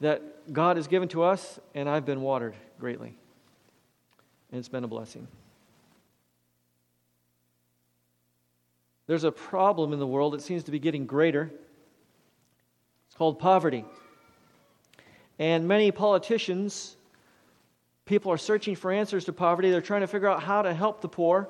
that 0.00 0.52
God 0.52 0.76
has 0.76 0.86
given 0.86 1.08
to 1.10 1.22
us, 1.22 1.58
and 1.74 1.88
I've 1.88 2.04
been 2.04 2.20
watered 2.20 2.54
greatly. 2.78 3.14
And 4.50 4.58
it's 4.58 4.68
been 4.68 4.84
a 4.84 4.88
blessing. 4.88 5.26
There's 9.06 9.24
a 9.24 9.32
problem 9.32 9.92
in 9.92 9.98
the 9.98 10.06
world 10.06 10.34
that 10.34 10.42
seems 10.42 10.64
to 10.64 10.70
be 10.70 10.78
getting 10.78 11.06
greater. 11.06 11.50
It's 13.06 13.16
called 13.16 13.38
poverty. 13.38 13.84
And 15.38 15.66
many 15.66 15.90
politicians 15.90 16.96
People 18.08 18.32
are 18.32 18.38
searching 18.38 18.74
for 18.74 18.90
answers 18.90 19.26
to 19.26 19.34
poverty. 19.34 19.70
They're 19.70 19.82
trying 19.82 20.00
to 20.00 20.06
figure 20.06 20.28
out 20.28 20.42
how 20.42 20.62
to 20.62 20.72
help 20.72 21.02
the 21.02 21.10
poor. 21.10 21.46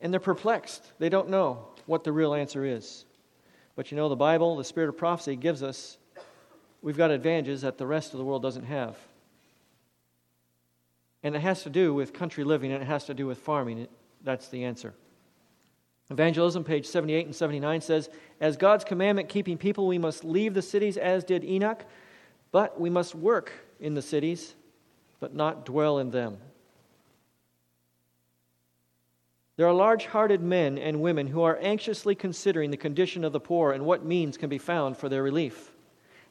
And 0.00 0.12
they're 0.12 0.18
perplexed. 0.18 0.90
They 0.98 1.08
don't 1.08 1.28
know 1.28 1.68
what 1.86 2.02
the 2.02 2.10
real 2.10 2.34
answer 2.34 2.64
is. 2.64 3.04
But 3.76 3.92
you 3.92 3.96
know, 3.96 4.08
the 4.08 4.16
Bible, 4.16 4.56
the 4.56 4.64
spirit 4.64 4.88
of 4.88 4.96
prophecy, 4.96 5.36
gives 5.36 5.62
us, 5.62 5.98
we've 6.84 6.98
got 6.98 7.10
advantages 7.10 7.62
that 7.62 7.78
the 7.78 7.86
rest 7.86 8.12
of 8.12 8.18
the 8.18 8.24
world 8.24 8.42
doesn't 8.42 8.66
have. 8.66 8.96
And 11.22 11.34
it 11.34 11.40
has 11.40 11.62
to 11.62 11.70
do 11.70 11.94
with 11.94 12.12
country 12.12 12.44
living 12.44 12.70
and 12.72 12.82
it 12.82 12.86
has 12.86 13.06
to 13.06 13.14
do 13.14 13.26
with 13.26 13.38
farming. 13.38 13.88
That's 14.22 14.48
the 14.48 14.64
answer. 14.64 14.92
Evangelism, 16.10 16.62
page 16.62 16.84
78 16.84 17.24
and 17.24 17.34
79 17.34 17.80
says, 17.80 18.10
As 18.38 18.58
God's 18.58 18.84
commandment 18.84 19.30
keeping 19.30 19.56
people, 19.56 19.86
we 19.86 19.96
must 19.96 20.22
leave 20.24 20.52
the 20.52 20.60
cities 20.60 20.98
as 20.98 21.24
did 21.24 21.42
Enoch, 21.42 21.86
but 22.52 22.78
we 22.78 22.90
must 22.90 23.14
work 23.14 23.50
in 23.80 23.94
the 23.94 24.02
cities, 24.02 24.54
but 25.20 25.34
not 25.34 25.64
dwell 25.64 25.98
in 25.98 26.10
them. 26.10 26.36
There 29.56 29.66
are 29.66 29.72
large 29.72 30.04
hearted 30.04 30.42
men 30.42 30.76
and 30.76 31.00
women 31.00 31.28
who 31.28 31.42
are 31.42 31.58
anxiously 31.62 32.14
considering 32.14 32.70
the 32.70 32.76
condition 32.76 33.24
of 33.24 33.32
the 33.32 33.40
poor 33.40 33.72
and 33.72 33.86
what 33.86 34.04
means 34.04 34.36
can 34.36 34.50
be 34.50 34.58
found 34.58 34.98
for 34.98 35.08
their 35.08 35.22
relief. 35.22 35.73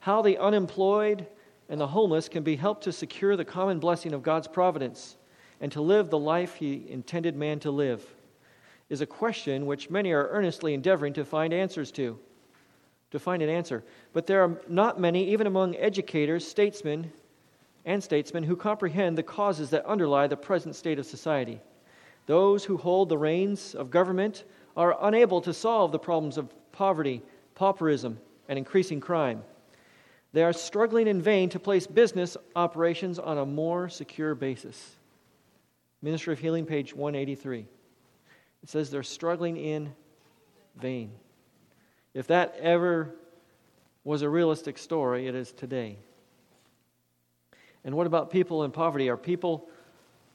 How 0.03 0.22
the 0.22 0.38
unemployed 0.38 1.25
and 1.69 1.79
the 1.79 1.88
homeless 1.88 2.27
can 2.27 2.43
be 2.43 2.57
helped 2.57 2.83
to 2.83 2.91
secure 2.91 3.38
the 3.38 3.45
common 3.45 3.79
blessing 3.79 4.12
of 4.12 4.22
God's 4.22 4.50
providence 4.50 5.15
and 5.62 5.72
to 5.72 5.81
live 5.81 6.10
the 6.10 6.19
life 6.19 6.55
He 6.55 6.86
intended 6.89 7.38
man 7.38 7.62
to 7.62 7.72
live 7.72 8.05
is 8.89 9.00
a 9.00 9.05
question 9.05 9.65
which 9.65 9.89
many 9.89 10.12
are 10.12 10.27
earnestly 10.27 10.74
endeavoring 10.74 11.13
to 11.13 11.24
find 11.24 11.53
answers 11.53 11.89
to. 11.93 12.19
To 13.12 13.19
find 13.19 13.41
an 13.41 13.48
answer. 13.48 13.81
But 14.12 14.27
there 14.27 14.43
are 14.43 14.60
not 14.67 15.00
many, 15.00 15.29
even 15.29 15.48
among 15.48 15.77
educators, 15.77 16.45
statesmen, 16.45 17.10
and 17.86 18.03
statesmen 18.03 18.43
who 18.43 18.57
comprehend 18.57 19.17
the 19.17 19.24
causes 19.24 19.69
that 19.69 19.86
underlie 19.86 20.27
the 20.27 20.36
present 20.36 20.75
state 20.75 21.00
of 21.00 21.05
society. 21.05 21.62
Those 22.25 22.65
who 22.65 22.75
hold 22.75 23.07
the 23.07 23.17
reins 23.17 23.74
of 23.74 23.89
government 23.89 24.43
are 24.75 24.98
unable 25.00 25.39
to 25.39 25.53
solve 25.53 25.93
the 25.93 25.98
problems 25.98 26.38
of 26.38 26.53
poverty, 26.74 27.22
pauperism, 27.55 28.19
and 28.50 28.60
increasing 28.60 29.00
crime. 29.00 29.43
They 30.34 30.44
are 30.44 30.52
struggling 30.52 31.08
in 31.08 31.22
vain 31.22 31.50
to 31.50 31.60
place 31.60 31.86
business 31.86 32.36
operations 32.56 33.20
on 33.20 33.38
a 33.38 33.46
more 33.46 33.88
secure 33.88 34.34
basis. 34.34 34.96
Ministry 36.02 36.34
of 36.34 36.40
Healing, 36.40 36.66
page 36.66 36.94
183. 36.94 37.68
It 38.63 38.70
says 38.70 38.90
they're 38.90 39.04
struggling 39.04 39.58
in 39.58 39.94
vain. 40.75 41.12
If 42.16 42.28
that 42.28 42.56
ever 42.60 43.13
was 44.04 44.24
a 44.24 44.30
realistic 44.30 44.78
story, 44.78 45.28
it 45.28 45.36
is 45.36 45.52
today. 45.52 45.98
And 47.86 47.96
what 47.96 48.08
about 48.08 48.32
people 48.32 48.63
in 48.63 48.72
poverty? 48.72 49.10
Are 49.10 49.18
people, 49.18 49.70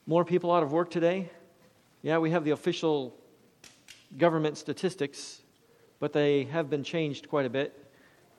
more 0.07 0.25
people 0.25 0.53
out 0.53 0.63
of 0.63 0.73
work 0.73 0.91
today? 0.91 1.31
Yeah, 2.03 2.19
we 2.19 2.31
have 2.31 2.45
the 2.45 2.53
official 2.53 3.17
government 4.17 4.57
statistics, 4.57 5.43
but 5.99 6.13
they 6.13 6.45
have 6.45 6.71
been 6.71 6.85
changed 6.85 7.29
quite 7.29 7.47
a 7.47 7.51
bit. 7.51 7.88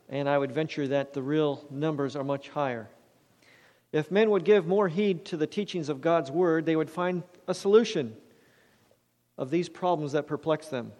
And 0.10 0.28
I 0.28 0.38
would 0.38 0.52
venture 0.52 0.88
that 0.88 1.14
the 1.14 1.22
real 1.22 1.66
numbers 1.70 2.16
are 2.16 2.24
much 2.24 2.50
higher. 2.50 2.90
If 3.92 4.12
men 4.12 4.30
would 4.32 4.44
give 4.44 4.68
more 4.68 4.88
heed 4.88 5.26
to 5.26 5.38
the 5.38 5.48
teachings 5.48 5.90
of 5.90 6.02
God's 6.02 6.32
Word, 6.32 6.66
they 6.66 6.76
would 6.76 6.90
find 6.90 7.24
a 7.48 7.54
solution 7.54 8.16
of 9.38 9.50
these 9.50 9.70
problems 9.70 10.12
that 10.12 10.28
perplex 10.28 10.68
them. 10.68 10.92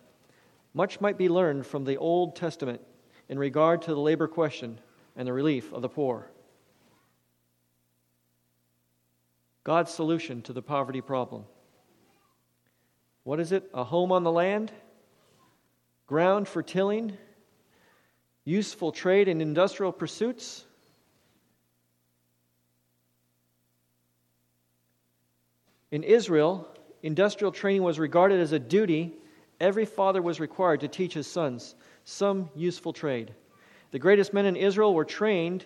Much 0.74 1.02
might 1.02 1.18
be 1.18 1.30
learned 1.30 1.66
from 1.66 1.84
the 1.84 1.98
Old 1.98 2.36
Testament 2.36 2.82
in 3.28 3.38
regard 3.38 3.82
to 3.84 3.94
the 3.94 4.00
labor 4.00 4.28
question 4.28 4.80
and 5.16 5.28
the 5.28 5.34
relief 5.34 5.74
of 5.74 5.82
the 5.82 5.90
poor. 5.90 6.30
God's 9.64 9.92
solution 9.92 10.42
to 10.44 10.54
the 10.54 10.62
poverty 10.62 11.02
problem. 11.02 11.46
What 13.24 13.40
is 13.40 13.52
it? 13.52 13.70
A 13.74 13.84
home 13.84 14.12
on 14.12 14.24
the 14.24 14.32
land? 14.32 14.72
Ground 16.08 16.48
for 16.48 16.64
tilling? 16.64 17.18
Useful 18.50 18.92
trade 18.92 19.28
and 19.28 19.44
industrial 19.44 19.92
pursuits? 19.92 20.66
In 25.92 26.02
Israel, 26.02 26.68
industrial 27.04 27.52
training 27.52 27.84
was 27.84 28.00
regarded 28.00 28.40
as 28.40 28.52
a 28.52 28.58
duty 28.58 29.14
every 29.60 29.86
father 29.86 30.24
was 30.24 30.40
required 30.40 30.80
to 30.80 30.88
teach 30.88 31.14
his 31.14 31.28
sons 31.28 31.76
some 32.06 32.50
useful 32.56 32.92
trade. 32.92 33.36
The 33.92 34.00
greatest 34.00 34.34
men 34.34 34.48
in 34.48 34.56
Israel 34.56 34.96
were 34.96 35.06
trained 35.06 35.66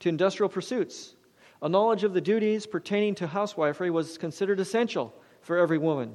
to 0.00 0.10
industrial 0.10 0.50
pursuits. 0.50 1.14
A 1.62 1.70
knowledge 1.70 2.04
of 2.04 2.12
the 2.12 2.20
duties 2.20 2.66
pertaining 2.66 3.14
to 3.14 3.28
housewifery 3.28 3.90
was 3.90 4.18
considered 4.18 4.60
essential 4.60 5.14
for 5.40 5.56
every 5.56 5.78
woman, 5.78 6.14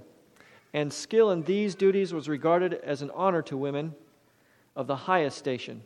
and 0.72 0.94
skill 0.94 1.32
in 1.32 1.42
these 1.42 1.74
duties 1.74 2.14
was 2.14 2.30
regarded 2.30 2.76
as 2.76 3.02
an 3.02 3.10
honor 3.16 3.42
to 3.42 3.58
women 3.58 3.96
of 4.76 4.86
the 4.86 4.96
highest 4.96 5.40
station. 5.40 5.82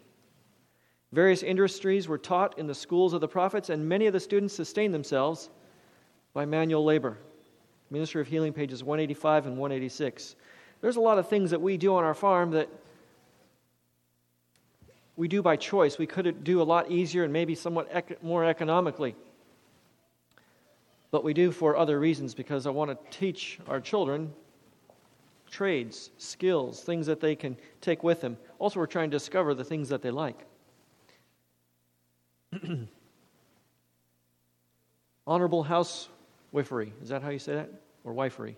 Various 1.11 1.41
industries 1.41 2.07
were 2.07 2.17
taught 2.17 2.57
in 2.59 2.67
the 2.67 2.75
schools 2.75 3.13
of 3.13 3.21
the 3.21 3.27
prophets, 3.27 3.69
and 3.69 3.87
many 3.87 4.05
of 4.05 4.13
the 4.13 4.19
students 4.19 4.53
sustained 4.53 4.93
themselves 4.93 5.49
by 6.33 6.45
manual 6.45 6.83
labor. 6.83 7.17
Ministry 7.89 8.21
of 8.21 8.27
Healing, 8.27 8.53
pages 8.53 8.83
185 8.83 9.47
and 9.47 9.57
186. 9.57 10.35
There's 10.81 10.97
a 10.97 11.01
lot 11.01 11.17
of 11.17 11.27
things 11.27 11.49
that 11.51 11.61
we 11.61 11.77
do 11.77 11.95
on 11.95 12.03
our 12.03 12.13
farm 12.13 12.51
that 12.51 12.69
we 15.15 15.27
do 15.27 15.41
by 15.41 15.55
choice. 15.55 15.97
We 15.97 16.05
could 16.05 16.43
do 16.43 16.61
a 16.61 16.63
lot 16.63 16.91
easier 16.91 17.23
and 17.23 17.33
maybe 17.33 17.55
somewhat 17.55 17.89
ec- 17.91 18.23
more 18.23 18.45
economically. 18.45 19.15
But 21.11 21.23
we 21.23 21.33
do 21.33 21.51
for 21.51 21.75
other 21.75 21.99
reasons 21.99 22.35
because 22.35 22.67
I 22.67 22.69
want 22.69 22.91
to 22.91 23.17
teach 23.17 23.59
our 23.67 23.81
children 23.81 24.31
trades, 25.49 26.11
skills, 26.19 26.81
things 26.81 27.07
that 27.07 27.19
they 27.19 27.35
can 27.35 27.57
take 27.81 28.03
with 28.03 28.21
them. 28.21 28.37
Also, 28.59 28.79
we're 28.79 28.85
trying 28.85 29.09
to 29.09 29.17
discover 29.17 29.55
the 29.55 29.63
things 29.63 29.89
that 29.89 30.03
they 30.03 30.11
like. 30.11 30.45
Honorable 35.27 35.63
house 35.63 36.09
wifery. 36.53 36.91
Is 37.01 37.09
that 37.09 37.21
how 37.21 37.29
you 37.29 37.39
say 37.39 37.55
that? 37.55 37.69
Or 38.03 38.13
wifery? 38.13 38.55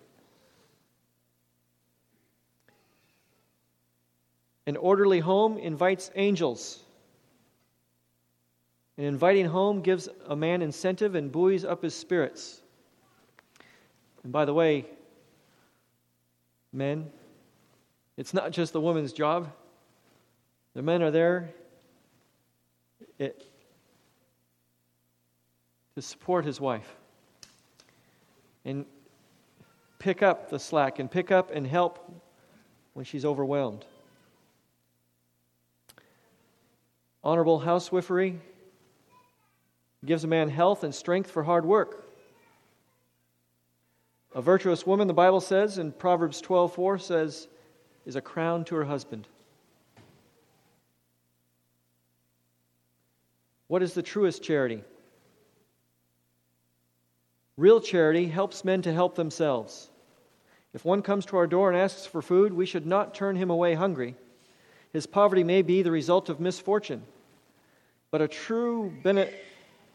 An 4.67 4.77
orderly 4.77 5.19
home 5.19 5.57
invites 5.57 6.12
angels. 6.15 6.79
An 8.98 9.03
inviting 9.05 9.48
home 9.48 9.81
gives 9.81 10.07
a 10.27 10.36
man 10.36 10.62
incentive 10.62 11.15
and 11.15 11.31
buoys 11.31 11.65
up 11.65 11.81
his 11.81 11.95
spirits. 11.95 12.62
And 14.24 14.31
by 14.31 14.45
the 14.45 14.53
way, 14.53 14.86
men, 16.71 17.12
it's 18.17 18.33
not 18.33 18.51
just 18.51 18.71
the 18.71 18.81
woman's 18.81 19.12
job. 19.13 19.51
The 20.74 20.81
men 20.81 21.01
are 21.01 21.12
there 21.12 21.50
it, 23.21 23.45
to 25.95 26.01
support 26.01 26.45
his 26.45 26.60
wife 26.60 26.95
and 28.65 28.86
pick 30.00 30.24
up 30.24 30.50
the 30.50 30.60
slack 30.60 31.00
and 31.00 31.10
pick 31.10 31.31
up 31.31 31.51
and 31.53 31.67
help 31.67 32.21
when 32.93 33.05
she's 33.05 33.25
overwhelmed. 33.25 33.86
Honorable 37.24 37.60
housewifery 37.60 38.38
gives 40.03 40.24
a 40.24 40.27
man 40.27 40.50
health 40.50 40.83
and 40.83 40.93
strength 40.93 41.29
for 41.29 41.43
hard 41.43 41.65
work. 41.65 42.05
A 44.33 44.41
virtuous 44.41 44.88
woman, 44.88 45.07
the 45.07 45.13
Bible 45.13 45.41
says 45.41 45.77
in 45.77 45.91
Proverbs 45.91 46.41
12:4 46.41 47.01
says, 47.01 47.48
is 48.05 48.15
a 48.15 48.21
crown 48.21 48.65
to 48.65 48.75
her 48.75 48.86
husband. 48.86 49.27
What 53.67 53.83
is 53.83 53.93
the 53.93 54.01
truest 54.01 54.41
charity? 54.41 54.83
Real 57.58 57.81
charity 57.81 58.27
helps 58.27 58.65
men 58.65 58.81
to 58.81 58.93
help 58.93 59.15
themselves. 59.15 59.89
If 60.74 60.86
one 60.86 61.01
comes 61.01 61.25
to 61.27 61.38
our 61.38 61.48
door 61.48 61.70
and 61.70 61.77
asks 61.77 62.05
for 62.05 62.22
food, 62.22 62.53
we 62.53 62.65
should 62.65 62.86
not 62.86 63.13
turn 63.13 63.36
him 63.36 63.49
away 63.49 63.73
hungry. 63.73 64.15
His 64.93 65.06
poverty 65.06 65.43
may 65.43 65.62
be 65.62 65.82
the 65.82 65.91
result 65.91 66.30
of 66.30 66.39
misfortune. 66.39 67.04
But 68.10 68.21
a 68.21 68.28
true 68.28 68.93
bene- 69.04 69.34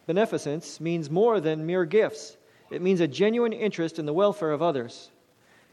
beneficence 0.06 0.80
means 0.80 1.10
more 1.10 1.40
than 1.40 1.66
mere 1.66 1.84
gifts, 1.84 2.36
it 2.70 2.82
means 2.82 3.00
a 3.00 3.08
genuine 3.08 3.52
interest 3.52 3.98
in 3.98 4.06
the 4.06 4.12
welfare 4.12 4.50
of 4.50 4.62
others. 4.62 5.10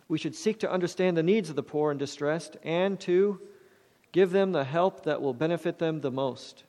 We 0.08 0.18
should 0.18 0.36
seek 0.36 0.60
to 0.60 0.72
understand 0.72 1.18
the 1.18 1.24
needs 1.24 1.50
of 1.50 1.56
the 1.56 1.64
poor 1.64 1.90
and 1.92 2.00
distressed 2.00 2.58
and 2.64 3.00
to 3.02 3.40
give 4.12 4.32
them 4.32 4.52
the 4.52 4.64
help 4.64 5.04
that 5.04 5.22
will 5.22 5.34
benefit 5.34 5.80
them 5.80 6.02
the 6.02 6.12
most. 6.12 6.64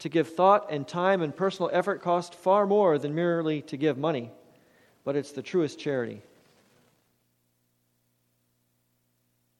To 0.00 0.08
give 0.08 0.28
thought 0.28 0.70
and 0.70 0.86
time 0.86 1.22
and 1.22 1.34
personal 1.34 1.70
effort 1.72 2.02
cost 2.02 2.34
far 2.34 2.66
more 2.66 2.98
than 2.98 3.14
merely 3.14 3.62
to 3.62 3.76
give 3.76 3.96
money, 3.96 4.30
but 5.04 5.16
it's 5.16 5.32
the 5.32 5.42
truest 5.42 5.78
charity. 5.78 6.22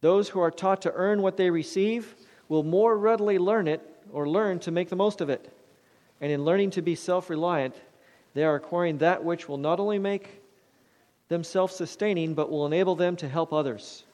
Those 0.00 0.28
who 0.28 0.40
are 0.40 0.50
taught 0.50 0.82
to 0.82 0.92
earn 0.92 1.22
what 1.22 1.36
they 1.36 1.50
receive 1.50 2.14
will 2.48 2.62
more 2.62 2.98
readily 2.98 3.38
learn 3.38 3.68
it 3.68 3.80
or 4.12 4.28
learn 4.28 4.58
to 4.60 4.70
make 4.70 4.88
the 4.88 4.96
most 4.96 5.20
of 5.20 5.30
it. 5.30 5.50
And 6.20 6.30
in 6.30 6.44
learning 6.44 6.70
to 6.72 6.82
be 6.82 6.94
self 6.94 7.30
reliant, 7.30 7.74
they 8.34 8.44
are 8.44 8.56
acquiring 8.56 8.98
that 8.98 9.24
which 9.24 9.48
will 9.48 9.56
not 9.56 9.80
only 9.80 9.98
make 9.98 10.42
them 11.28 11.44
self 11.44 11.70
sustaining, 11.72 12.34
but 12.34 12.50
will 12.50 12.66
enable 12.66 12.94
them 12.94 13.16
to 13.16 13.28
help 13.28 13.52
others. 13.52 14.04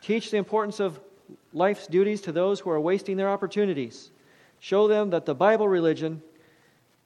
Teach 0.00 0.30
the 0.30 0.36
importance 0.36 0.80
of 0.80 1.00
life's 1.52 1.86
duties 1.86 2.20
to 2.22 2.32
those 2.32 2.60
who 2.60 2.70
are 2.70 2.80
wasting 2.80 3.16
their 3.16 3.28
opportunities. 3.28 4.10
Show 4.58 4.88
them 4.88 5.10
that 5.10 5.26
the 5.26 5.34
Bible 5.34 5.68
religion 5.68 6.22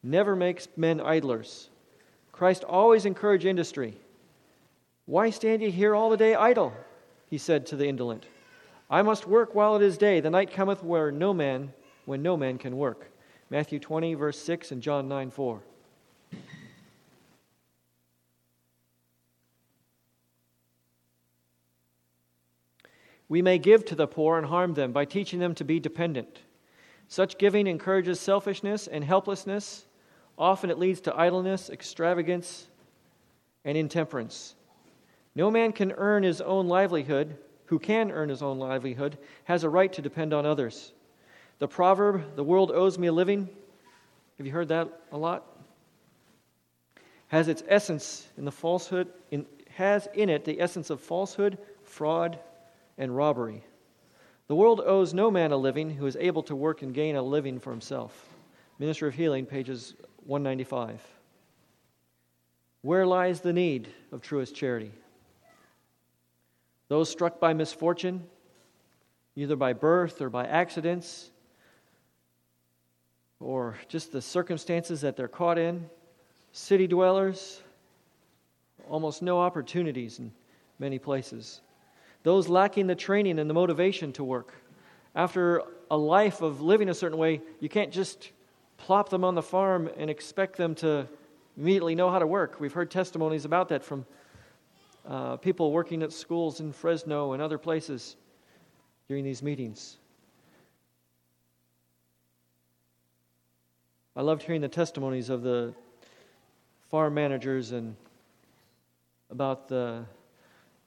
never 0.02 0.36
makes 0.36 0.68
men 0.76 1.00
idlers. 1.00 1.69
Christ 2.40 2.64
always 2.64 3.04
encouraged 3.04 3.44
industry. 3.44 3.98
Why 5.04 5.28
stand 5.28 5.60
ye 5.60 5.70
here 5.70 5.94
all 5.94 6.08
the 6.08 6.16
day 6.16 6.34
idle? 6.34 6.72
He 7.28 7.36
said 7.36 7.66
to 7.66 7.76
the 7.76 7.86
indolent. 7.86 8.24
I 8.88 9.02
must 9.02 9.26
work 9.26 9.54
while 9.54 9.76
it 9.76 9.82
is 9.82 9.98
day. 9.98 10.20
The 10.20 10.30
night 10.30 10.50
cometh 10.50 10.82
where 10.82 11.12
no 11.12 11.34
man, 11.34 11.74
when 12.06 12.22
no 12.22 12.38
man 12.38 12.56
can 12.56 12.78
work. 12.78 13.10
Matthew 13.50 13.78
20, 13.78 14.14
verse 14.14 14.38
6, 14.38 14.72
and 14.72 14.80
John 14.80 15.06
9, 15.06 15.30
4. 15.30 15.60
We 23.28 23.42
may 23.42 23.58
give 23.58 23.84
to 23.84 23.94
the 23.94 24.06
poor 24.06 24.38
and 24.38 24.46
harm 24.46 24.72
them 24.72 24.92
by 24.92 25.04
teaching 25.04 25.40
them 25.40 25.54
to 25.56 25.64
be 25.64 25.78
dependent. 25.78 26.40
Such 27.06 27.36
giving 27.36 27.66
encourages 27.66 28.18
selfishness 28.18 28.86
and 28.86 29.04
helplessness. 29.04 29.84
Often 30.40 30.70
it 30.70 30.78
leads 30.78 31.02
to 31.02 31.16
idleness, 31.16 31.70
extravagance, 31.70 32.66
and 33.64 33.76
intemperance. 33.76 34.56
No 35.36 35.50
man 35.50 35.72
can 35.72 35.92
earn 35.92 36.24
his 36.24 36.40
own 36.40 36.66
livelihood 36.66 37.36
who 37.66 37.78
can 37.78 38.10
earn 38.10 38.28
his 38.28 38.42
own 38.42 38.58
livelihood, 38.58 39.16
has 39.44 39.62
a 39.62 39.68
right 39.68 39.92
to 39.92 40.02
depend 40.02 40.34
on 40.34 40.44
others. 40.44 40.92
The 41.60 41.68
proverb, 41.68 42.34
the 42.34 42.42
world 42.42 42.72
owes 42.72 42.98
me 42.98 43.06
a 43.06 43.12
living, 43.12 43.48
have 44.38 44.46
you 44.46 44.52
heard 44.52 44.68
that 44.68 44.88
a 45.12 45.16
lot? 45.16 45.46
Has 47.28 47.46
its 47.46 47.62
essence 47.68 48.26
in 48.36 48.44
the 48.44 48.50
falsehood, 48.50 49.06
in, 49.30 49.46
has 49.74 50.08
in 50.14 50.28
it 50.28 50.44
the 50.44 50.60
essence 50.60 50.90
of 50.90 51.00
falsehood, 51.00 51.58
fraud, 51.84 52.40
and 52.98 53.14
robbery. 53.14 53.62
The 54.48 54.56
world 54.56 54.80
owes 54.84 55.14
no 55.14 55.30
man 55.30 55.52
a 55.52 55.56
living 55.56 55.90
who 55.90 56.06
is 56.06 56.16
able 56.16 56.42
to 56.44 56.56
work 56.56 56.82
and 56.82 56.92
gain 56.92 57.14
a 57.14 57.22
living 57.22 57.60
for 57.60 57.70
himself. 57.70 58.30
Ministry 58.80 59.06
of 59.06 59.14
Healing, 59.14 59.46
pages 59.46 59.94
195. 60.26 61.00
Where 62.82 63.06
lies 63.06 63.40
the 63.40 63.52
need 63.52 63.88
of 64.12 64.22
truest 64.22 64.54
charity? 64.54 64.92
Those 66.88 67.08
struck 67.08 67.38
by 67.38 67.52
misfortune, 67.52 68.24
either 69.36 69.56
by 69.56 69.72
birth 69.72 70.20
or 70.20 70.30
by 70.30 70.46
accidents, 70.46 71.30
or 73.38 73.76
just 73.88 74.12
the 74.12 74.20
circumstances 74.20 75.00
that 75.02 75.16
they're 75.16 75.28
caught 75.28 75.58
in, 75.58 75.88
city 76.52 76.86
dwellers, 76.86 77.62
almost 78.88 79.22
no 79.22 79.38
opportunities 79.38 80.18
in 80.18 80.32
many 80.78 80.98
places. 80.98 81.60
Those 82.22 82.48
lacking 82.48 82.86
the 82.86 82.94
training 82.94 83.38
and 83.38 83.48
the 83.48 83.54
motivation 83.54 84.12
to 84.14 84.24
work. 84.24 84.52
After 85.14 85.62
a 85.90 85.96
life 85.96 86.42
of 86.42 86.60
living 86.60 86.88
a 86.88 86.94
certain 86.94 87.18
way, 87.18 87.40
you 87.60 87.68
can't 87.68 87.92
just 87.92 88.30
plop 88.80 89.10
them 89.10 89.24
on 89.24 89.34
the 89.34 89.42
farm 89.42 89.90
and 89.96 90.10
expect 90.10 90.56
them 90.56 90.74
to 90.74 91.06
immediately 91.56 91.94
know 91.94 92.10
how 92.10 92.18
to 92.18 92.26
work. 92.26 92.58
We've 92.58 92.72
heard 92.72 92.90
testimonies 92.90 93.44
about 93.44 93.68
that 93.68 93.84
from 93.84 94.06
uh, 95.06 95.36
people 95.36 95.70
working 95.70 96.02
at 96.02 96.12
schools 96.12 96.60
in 96.60 96.72
Fresno 96.72 97.32
and 97.32 97.42
other 97.42 97.58
places 97.58 98.16
during 99.06 99.22
these 99.22 99.42
meetings. 99.42 99.98
I 104.16 104.22
loved 104.22 104.42
hearing 104.42 104.60
the 104.60 104.68
testimonies 104.68 105.30
of 105.30 105.42
the 105.42 105.74
farm 106.90 107.14
managers 107.14 107.72
and 107.72 107.94
about 109.30 109.68
the 109.68 110.04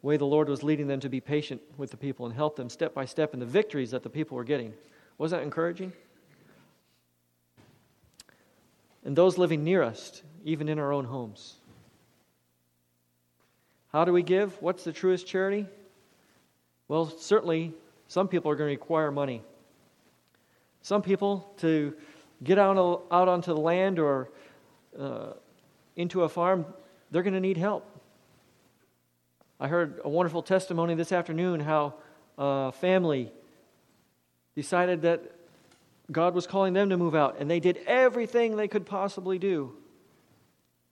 way 0.02 0.18
the 0.18 0.26
Lord 0.26 0.50
was 0.50 0.64
leading 0.64 0.88
them 0.88 1.00
to 1.00 1.10
be 1.10 1.22
patient 1.22 1.62
with 1.78 1.92
the 1.92 1.98
people 1.98 2.26
and 2.26 2.36
help 2.36 2.56
them 2.56 2.70
step 2.70 2.94
by 2.94 3.06
step 3.06 3.34
in 3.34 3.40
the 3.40 3.46
victories 3.46 3.92
that 3.92 4.04
the 4.04 4.10
people 4.10 4.36
were 4.36 4.44
getting. 4.44 4.74
Wasn't 5.18 5.40
that 5.40 5.46
encouraging? 5.46 5.94
And 9.06 9.16
those 9.16 9.38
living 9.38 9.64
near 9.64 9.84
us, 9.84 10.22
even 10.46 10.70
in 10.70 10.80
our 10.80 10.92
own 10.94 11.06
homes. 11.06 11.56
How 13.92 14.06
do 14.06 14.14
we 14.14 14.24
give? 14.24 14.60
What's 14.62 14.84
the 14.84 14.92
truest 14.92 15.28
charity? 15.28 15.68
Well, 16.88 17.10
certainly 17.10 17.74
some 18.08 18.28
people 18.28 18.52
are 18.52 18.56
going 18.56 18.70
to 18.70 18.74
require 18.74 19.12
money. 19.12 19.42
Some 20.82 21.02
people 21.02 21.54
to 21.58 21.94
get 22.44 22.58
out, 22.58 22.78
out 23.12 23.28
onto 23.28 23.54
the 23.54 23.60
land 23.60 24.00
or 24.00 24.30
uh, 25.00 25.34
into 25.96 26.24
a 26.24 26.30
farm, 26.30 26.66
they're 27.12 27.24
going 27.24 27.34
to 27.34 27.40
need 27.40 27.58
help. 27.58 27.90
I 29.60 29.68
heard 29.68 30.02
a 30.04 30.10
wonderful 30.10 30.42
testimony 30.42 30.96
this 30.96 31.12
afternoon 31.12 31.60
how 31.60 31.94
a 32.38 32.72
family 32.72 33.32
decided 34.56 35.04
that 35.04 35.22
God 36.12 36.34
was 36.36 36.46
calling 36.46 36.74
them 36.74 36.90
to 36.90 36.98
move 36.98 37.16
out, 37.16 37.38
and 37.40 37.50
they 37.50 37.60
did 37.60 37.80
everything 37.88 38.56
they 38.56 38.68
could 38.68 38.86
possibly 38.86 39.40
do, 39.40 39.74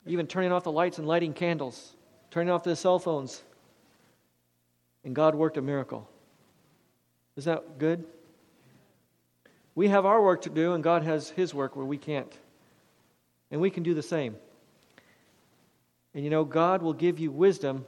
even 0.06 0.26
turning 0.26 0.52
off 0.52 0.64
the 0.64 0.72
lights 0.72 0.98
and 0.98 1.08
lighting 1.08 1.34
candles, 1.34 1.96
turning 2.30 2.52
off 2.52 2.64
the 2.64 2.76
cell 2.76 3.00
phones. 3.00 3.44
And 5.04 5.16
God 5.16 5.36
worked 5.36 5.58
a 5.58 5.62
miracle. 5.62 6.08
Is 7.36 7.46
that 7.46 7.80
good? 7.80 8.06
We 9.74 9.88
have 9.88 10.06
our 10.06 10.22
work 10.22 10.44
to 10.44 10.50
do, 10.50 10.74
and 10.74 10.84
God 10.84 11.04
has 11.04 11.30
His 11.30 11.54
work 11.54 11.76
where 11.76 11.86
we 11.86 11.98
can't. 11.98 12.32
And 13.50 13.60
we 13.60 13.70
can 13.70 13.84
do 13.84 13.94
the 13.94 14.04
same. 14.04 14.36
And 16.14 16.24
you 16.24 16.30
know, 16.30 16.44
God 16.44 16.82
will 16.82 16.94
give 16.94 17.20
you 17.20 17.32
wisdom 17.32 17.86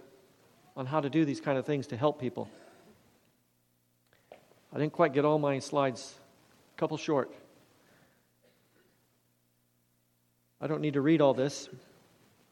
on 0.75 0.85
how 0.85 0.99
to 1.01 1.09
do 1.09 1.23
these 1.23 1.41
kind 1.41 1.57
of 1.57 1.65
things 1.65 1.87
to 1.87 1.97
help 1.97 2.19
people. 2.19 2.49
I 4.73 4.79
didn't 4.79 4.93
quite 4.93 5.13
get 5.13 5.23
all 5.23 5.37
my 5.37 5.59
slides, 5.59 6.15
couple 6.83 6.97
short. 6.97 7.31
I 10.59 10.67
don't 10.67 10.81
need 10.81 10.95
to 10.95 11.01
read 11.01 11.21
all 11.21 11.33
this, 11.33 11.69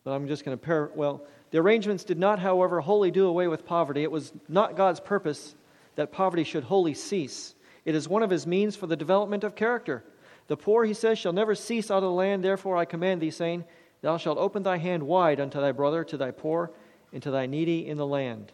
but 0.06 0.12
I'm 0.12 0.26
just 0.30 0.46
going 0.46 0.58
to 0.58 0.65
pair. 0.65 0.89
Well, 0.96 1.26
the 1.50 1.58
arrangements 1.58 2.06
did 2.06 2.17
not, 2.17 2.39
however, 2.39 2.80
wholly 2.80 3.12
do 3.12 3.28
away 3.28 3.50
with 3.50 3.65
poverty. 3.65 4.04
It 4.04 4.10
was 4.10 4.32
not 4.48 4.78
God's 4.78 5.02
purpose 5.02 5.54
that 5.98 6.13
poverty 6.13 6.46
should 6.46 6.63
wholly 6.63 6.94
cease. 6.94 7.56
It 7.84 7.94
is 7.94 8.08
one 8.08 8.24
of 8.24 8.30
his 8.30 8.48
means 8.48 8.78
for 8.78 8.88
the 8.88 8.96
development 8.96 9.44
of 9.44 9.54
character. 9.54 10.02
The 10.48 10.56
poor, 10.56 10.86
he 10.86 10.94
says, 10.94 11.20
shall 11.20 11.34
never 11.34 11.54
cease 11.54 11.91
out 11.91 11.98
of 11.98 12.04
the 12.04 12.12
land. 12.12 12.41
Therefore 12.41 12.78
I 12.78 12.86
command 12.86 13.20
thee, 13.20 13.32
saying, 13.32 13.65
Thou 14.02 14.15
shalt 14.15 14.38
open 14.38 14.63
thy 14.63 14.78
hand 14.78 15.04
wide 15.04 15.41
unto 15.41 15.60
thy 15.60 15.74
brother, 15.74 16.06
to 16.06 16.15
thy 16.15 16.32
poor, 16.32 16.72
and 17.12 17.22
to 17.24 17.32
thy 17.32 17.48
needy 17.48 17.86
in 17.86 17.98
the 17.98 18.08
land. 18.08 18.54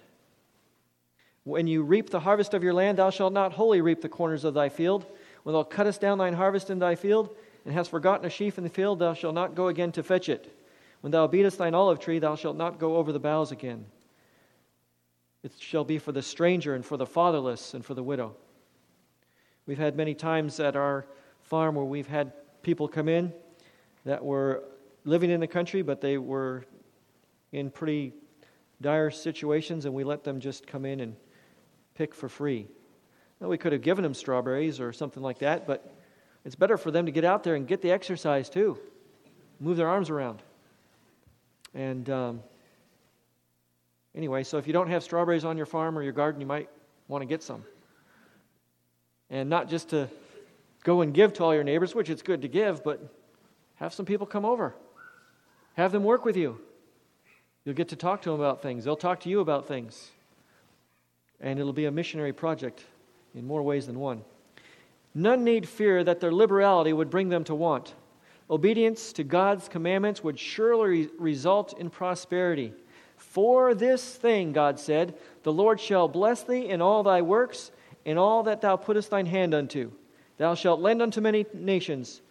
When 1.43 1.67
you 1.67 1.83
reap 1.83 2.09
the 2.09 2.19
harvest 2.19 2.55
of 2.55 2.63
your 2.63 2.73
land, 2.73 2.97
thou 2.97 3.11
shalt 3.11 3.31
not 3.31 3.53
wholly 3.53 3.79
reap 3.79 4.01
the 4.01 4.09
corners 4.09 4.43
of 4.43 4.55
thy 4.55 4.69
field. 4.69 5.05
When 5.47 5.53
thou 5.53 5.63
cuttest 5.63 6.01
down 6.01 6.17
thine 6.17 6.33
harvest 6.33 6.69
in 6.69 6.79
thy 6.79 6.95
field, 6.95 7.33
and 7.63 7.73
hast 7.73 7.89
forgotten 7.89 8.25
a 8.25 8.29
sheaf 8.29 8.57
in 8.57 8.65
the 8.65 8.69
field, 8.69 8.99
thou 8.99 9.13
shalt 9.13 9.33
not 9.33 9.55
go 9.55 9.69
again 9.69 9.93
to 9.93 10.03
fetch 10.03 10.27
it. 10.27 10.53
When 10.99 11.11
thou 11.11 11.25
beatest 11.25 11.57
thine 11.57 11.73
olive 11.73 12.01
tree, 12.01 12.19
thou 12.19 12.35
shalt 12.35 12.57
not 12.57 12.79
go 12.79 12.97
over 12.97 13.13
the 13.13 13.19
boughs 13.21 13.53
again. 13.53 13.85
It 15.43 15.53
shall 15.57 15.85
be 15.85 15.99
for 15.99 16.11
the 16.11 16.21
stranger, 16.21 16.75
and 16.75 16.85
for 16.85 16.97
the 16.97 17.05
fatherless, 17.05 17.73
and 17.73 17.85
for 17.85 17.93
the 17.93 18.03
widow. 18.03 18.35
We've 19.65 19.77
had 19.77 19.95
many 19.95 20.13
times 20.13 20.59
at 20.59 20.75
our 20.75 21.05
farm 21.43 21.75
where 21.75 21.85
we've 21.85 22.09
had 22.09 22.33
people 22.61 22.89
come 22.89 23.07
in 23.07 23.31
that 24.03 24.25
were 24.25 24.65
living 25.05 25.29
in 25.29 25.39
the 25.39 25.47
country, 25.47 25.81
but 25.81 26.01
they 26.01 26.17
were 26.17 26.65
in 27.53 27.71
pretty 27.71 28.11
dire 28.81 29.11
situations, 29.11 29.85
and 29.85 29.93
we 29.93 30.03
let 30.03 30.25
them 30.25 30.41
just 30.41 30.67
come 30.67 30.83
in 30.83 30.99
and 30.99 31.15
pick 31.95 32.13
for 32.13 32.27
free. 32.27 32.67
Now, 33.39 33.47
we 33.47 33.57
could 33.57 33.71
have 33.71 33.81
given 33.81 34.03
them 34.03 34.13
strawberries 34.13 34.79
or 34.79 34.91
something 34.91 35.21
like 35.21 35.39
that, 35.39 35.67
but 35.67 35.93
it's 36.43 36.55
better 36.55 36.77
for 36.77 36.91
them 36.91 37.05
to 37.05 37.11
get 37.11 37.23
out 37.23 37.43
there 37.43 37.55
and 37.55 37.67
get 37.67 37.81
the 37.81 37.91
exercise 37.91 38.49
too, 38.49 38.77
move 39.59 39.77
their 39.77 39.87
arms 39.87 40.09
around. 40.09 40.41
And 41.75 42.09
um, 42.09 42.43
anyway, 44.15 44.43
so 44.43 44.57
if 44.57 44.65
you 44.65 44.73
don't 44.73 44.89
have 44.89 45.03
strawberries 45.03 45.45
on 45.45 45.57
your 45.57 45.65
farm 45.65 45.97
or 45.97 46.01
your 46.01 46.13
garden, 46.13 46.41
you 46.41 46.47
might 46.47 46.69
want 47.07 47.21
to 47.21 47.25
get 47.25 47.43
some. 47.43 47.63
And 49.29 49.49
not 49.49 49.69
just 49.69 49.89
to 49.89 50.09
go 50.83 51.01
and 51.01 51.13
give 51.13 51.33
to 51.33 51.43
all 51.43 51.53
your 51.53 51.63
neighbors, 51.63 51.93
which 51.93 52.09
it's 52.09 52.21
good 52.21 52.41
to 52.41 52.47
give, 52.47 52.83
but 52.83 53.13
have 53.75 53.93
some 53.93 54.05
people 54.05 54.25
come 54.25 54.45
over. 54.45 54.73
Have 55.75 55.91
them 55.91 56.03
work 56.03 56.25
with 56.25 56.37
you. 56.37 56.59
You'll 57.65 57.75
get 57.75 57.89
to 57.89 57.95
talk 57.95 58.21
to 58.23 58.31
them 58.31 58.39
about 58.39 58.61
things. 58.61 58.85
They'll 58.85 58.95
talk 58.95 59.19
to 59.21 59.29
you 59.29 59.41
about 59.41 59.67
things. 59.67 60.09
And 61.39 61.59
it'll 61.59 61.73
be 61.73 61.85
a 61.85 61.91
missionary 61.91 62.33
project 62.33 62.83
in 63.35 63.45
more 63.45 63.63
ways 63.63 63.87
than 63.87 63.99
one. 63.99 64.23
None 65.13 65.43
need 65.43 65.67
fear 65.67 66.03
that 66.03 66.19
their 66.19 66.31
liberality 66.31 66.93
would 66.93 67.09
bring 67.09 67.29
them 67.29 67.43
to 67.45 67.55
want. 67.55 67.95
Obedience 68.49 69.11
to 69.13 69.23
God's 69.23 69.67
commandments 69.67 70.23
would 70.23 70.39
surely 70.39 71.09
result 71.17 71.77
in 71.77 71.89
prosperity. 71.89 72.73
For 73.17 73.73
this 73.73 74.15
thing, 74.15 74.53
God 74.53 74.79
said, 74.79 75.15
the 75.43 75.51
Lord 75.51 75.79
shall 75.79 76.07
bless 76.07 76.43
thee 76.43 76.67
in 76.67 76.81
all 76.81 77.03
thy 77.03 77.21
works, 77.21 77.71
in 78.05 78.17
all 78.17 78.43
that 78.43 78.61
thou 78.61 78.77
puttest 78.77 79.09
thine 79.09 79.25
hand 79.25 79.53
unto. 79.53 79.91
Thou 80.37 80.55
shalt 80.55 80.79
lend 80.79 81.01
unto 81.01 81.19
many 81.19 81.45
nations, 81.53 82.21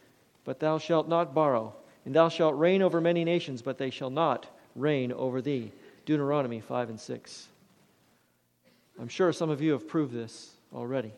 but 0.45 0.61
thou 0.61 0.79
shalt 0.79 1.09
not 1.09 1.35
borrow. 1.35 1.75
And 2.05 2.15
thou 2.15 2.29
shalt 2.29 2.57
reign 2.57 2.83
over 2.83 3.01
many 3.01 3.25
nations, 3.25 3.63
but 3.63 3.79
they 3.79 3.91
shall 3.91 4.11
not 4.11 4.47
reign 4.77 5.13
over 5.13 5.43
thee. 5.43 5.73
Deuteronomy 6.05 6.61
5 6.61 6.91
and 6.91 7.01
6. 7.01 7.49
I'm 8.99 9.09
sure 9.09 9.33
some 9.33 9.51
of 9.51 9.61
you 9.61 9.73
have 9.73 9.89
proved 9.89 10.15
this 10.15 10.56
already. 10.75 11.13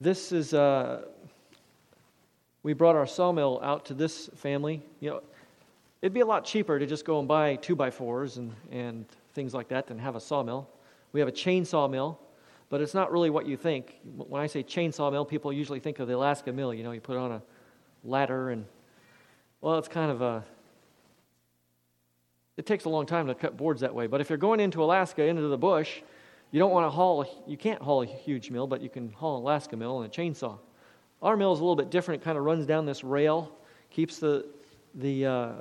This 0.00 0.32
is, 0.32 0.54
uh, 0.54 1.02
we 2.62 2.72
brought 2.72 2.96
our 2.96 3.06
sawmill 3.06 3.60
out 3.62 3.84
to 3.86 3.94
this 3.94 4.30
family. 4.36 4.82
You 5.00 5.10
know, 5.10 5.22
it'd 6.02 6.14
be 6.14 6.20
a 6.20 6.26
lot 6.26 6.44
cheaper 6.44 6.78
to 6.78 6.86
just 6.86 7.04
go 7.04 7.18
and 7.18 7.26
buy 7.26 7.56
two 7.56 7.74
by 7.74 7.90
fours 7.90 8.36
and, 8.36 8.52
and 8.70 9.06
things 9.34 9.54
like 9.54 9.68
that 9.68 9.86
than 9.86 9.98
have 9.98 10.16
a 10.16 10.20
sawmill. 10.20 10.68
We 11.12 11.20
have 11.20 11.28
a 11.28 11.32
chainsaw 11.32 11.90
mill, 11.90 12.18
but 12.68 12.80
it's 12.80 12.94
not 12.94 13.10
really 13.10 13.30
what 13.30 13.46
you 13.46 13.56
think. 13.56 13.98
When 14.16 14.40
I 14.40 14.46
say 14.46 14.62
chainsaw 14.62 15.10
mill, 15.10 15.24
people 15.24 15.52
usually 15.52 15.80
think 15.80 15.98
of 15.98 16.06
the 16.06 16.14
Alaska 16.14 16.52
mill. 16.52 16.72
You 16.72 16.84
know, 16.84 16.92
you 16.92 17.00
put 17.00 17.16
on 17.16 17.32
a 17.32 17.42
ladder 18.04 18.50
and, 18.50 18.64
well, 19.60 19.78
it's 19.78 19.88
kind 19.88 20.10
of 20.10 20.22
a 20.22 20.44
it 22.58 22.66
takes 22.66 22.84
a 22.84 22.88
long 22.88 23.06
time 23.06 23.28
to 23.28 23.34
cut 23.36 23.56
boards 23.56 23.80
that 23.82 23.94
way. 23.94 24.08
But 24.08 24.20
if 24.20 24.28
you're 24.28 24.36
going 24.36 24.58
into 24.58 24.82
Alaska, 24.82 25.22
into 25.22 25.42
the 25.42 25.56
bush, 25.56 26.00
you 26.50 26.58
don't 26.58 26.70
want 26.70 26.86
to 26.86 26.90
haul, 26.90 27.26
you 27.46 27.56
can't 27.56 27.80
haul 27.82 28.02
a 28.02 28.06
huge 28.06 28.50
mill, 28.50 28.66
but 28.66 28.80
you 28.80 28.88
can 28.88 29.10
haul 29.12 29.36
an 29.36 29.42
Alaska 29.42 29.76
mill 29.76 30.00
and 30.00 30.12
a 30.12 30.16
chainsaw. 30.16 30.58
Our 31.20 31.36
mill 31.36 31.52
is 31.52 31.58
a 31.58 31.62
little 31.62 31.76
bit 31.76 31.90
different. 31.90 32.22
It 32.22 32.24
kind 32.24 32.38
of 32.38 32.44
runs 32.44 32.64
down 32.64 32.86
this 32.86 33.04
rail, 33.04 33.52
keeps 33.90 34.18
the, 34.18 34.46
the, 34.94 35.26
uh, 35.26 35.52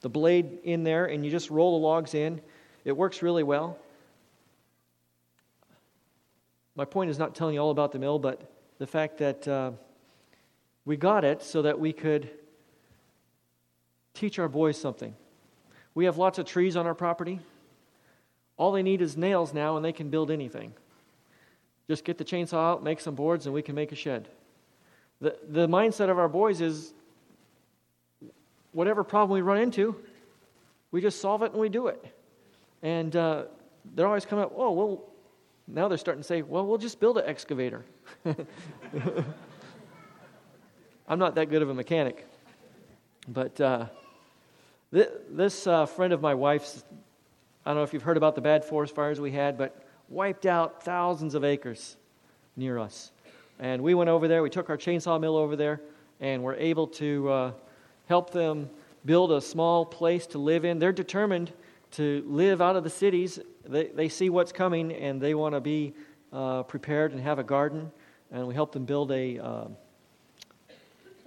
the 0.00 0.08
blade 0.08 0.58
in 0.64 0.84
there, 0.84 1.06
and 1.06 1.24
you 1.24 1.30
just 1.30 1.50
roll 1.50 1.80
the 1.80 1.86
logs 1.86 2.14
in. 2.14 2.40
It 2.84 2.96
works 2.96 3.22
really 3.22 3.42
well. 3.42 3.78
My 6.76 6.84
point 6.84 7.10
is 7.10 7.18
not 7.18 7.34
telling 7.34 7.54
you 7.54 7.60
all 7.60 7.70
about 7.70 7.90
the 7.90 7.98
mill, 7.98 8.20
but 8.20 8.52
the 8.78 8.86
fact 8.86 9.18
that 9.18 9.48
uh, 9.48 9.72
we 10.84 10.96
got 10.96 11.24
it 11.24 11.42
so 11.42 11.62
that 11.62 11.80
we 11.80 11.92
could 11.92 12.30
teach 14.14 14.38
our 14.38 14.48
boys 14.48 14.80
something. 14.80 15.14
We 15.94 16.04
have 16.04 16.18
lots 16.18 16.38
of 16.38 16.46
trees 16.46 16.76
on 16.76 16.86
our 16.86 16.94
property. 16.94 17.40
All 18.58 18.72
they 18.72 18.82
need 18.82 19.00
is 19.00 19.16
nails 19.16 19.54
now, 19.54 19.76
and 19.76 19.84
they 19.84 19.92
can 19.92 20.10
build 20.10 20.30
anything. 20.30 20.74
Just 21.88 22.04
get 22.04 22.18
the 22.18 22.24
chainsaw 22.24 22.72
out, 22.72 22.82
make 22.82 23.00
some 23.00 23.14
boards, 23.14 23.46
and 23.46 23.54
we 23.54 23.62
can 23.62 23.74
make 23.74 23.92
a 23.92 23.94
shed. 23.94 24.28
The, 25.20 25.36
the 25.48 25.66
mindset 25.66 26.10
of 26.10 26.18
our 26.18 26.28
boys 26.28 26.60
is 26.60 26.92
whatever 28.72 29.02
problem 29.02 29.34
we 29.34 29.40
run 29.40 29.58
into, 29.58 29.96
we 30.90 31.00
just 31.00 31.20
solve 31.20 31.42
it 31.42 31.52
and 31.52 31.60
we 31.60 31.68
do 31.68 31.86
it. 31.88 32.04
And 32.82 33.14
uh, 33.16 33.44
they're 33.94 34.06
always 34.06 34.24
coming 34.24 34.44
up, 34.44 34.52
oh, 34.56 34.72
well, 34.72 35.02
now 35.66 35.88
they're 35.88 35.98
starting 35.98 36.22
to 36.22 36.26
say, 36.26 36.42
well, 36.42 36.66
we'll 36.66 36.78
just 36.78 37.00
build 37.00 37.18
an 37.18 37.24
excavator. 37.26 37.84
I'm 41.08 41.18
not 41.18 41.34
that 41.36 41.50
good 41.50 41.62
of 41.62 41.70
a 41.70 41.74
mechanic. 41.74 42.26
But 43.26 43.60
uh, 43.60 43.86
this 44.90 45.66
uh, 45.66 45.86
friend 45.86 46.12
of 46.12 46.20
my 46.20 46.34
wife's, 46.34 46.84
I 47.68 47.72
don't 47.72 47.76
know 47.76 47.82
if 47.82 47.92
you've 47.92 48.02
heard 48.02 48.16
about 48.16 48.34
the 48.34 48.40
bad 48.40 48.64
forest 48.64 48.94
fires 48.94 49.20
we 49.20 49.30
had, 49.30 49.58
but 49.58 49.84
wiped 50.08 50.46
out 50.46 50.82
thousands 50.82 51.34
of 51.34 51.44
acres 51.44 51.98
near 52.56 52.78
us. 52.78 53.12
And 53.58 53.82
we 53.82 53.92
went 53.92 54.08
over 54.08 54.26
there, 54.26 54.42
we 54.42 54.48
took 54.48 54.70
our 54.70 54.78
chainsaw 54.78 55.20
mill 55.20 55.36
over 55.36 55.54
there, 55.54 55.82
and 56.18 56.42
were 56.42 56.54
able 56.54 56.86
to 56.86 57.28
uh, 57.28 57.52
help 58.06 58.30
them 58.30 58.70
build 59.04 59.32
a 59.32 59.40
small 59.42 59.84
place 59.84 60.26
to 60.28 60.38
live 60.38 60.64
in. 60.64 60.78
They're 60.78 60.92
determined 60.92 61.52
to 61.90 62.24
live 62.26 62.62
out 62.62 62.74
of 62.74 62.84
the 62.84 62.90
cities. 62.90 63.38
They, 63.66 63.88
they 63.88 64.08
see 64.08 64.30
what's 64.30 64.50
coming 64.50 64.90
and 64.94 65.20
they 65.20 65.34
want 65.34 65.54
to 65.54 65.60
be 65.60 65.92
uh, 66.32 66.62
prepared 66.62 67.12
and 67.12 67.20
have 67.20 67.38
a 67.38 67.44
garden. 67.44 67.92
And 68.32 68.48
we 68.48 68.54
helped 68.54 68.72
them 68.72 68.86
build 68.86 69.12
a, 69.12 69.38
uh, 69.40 69.64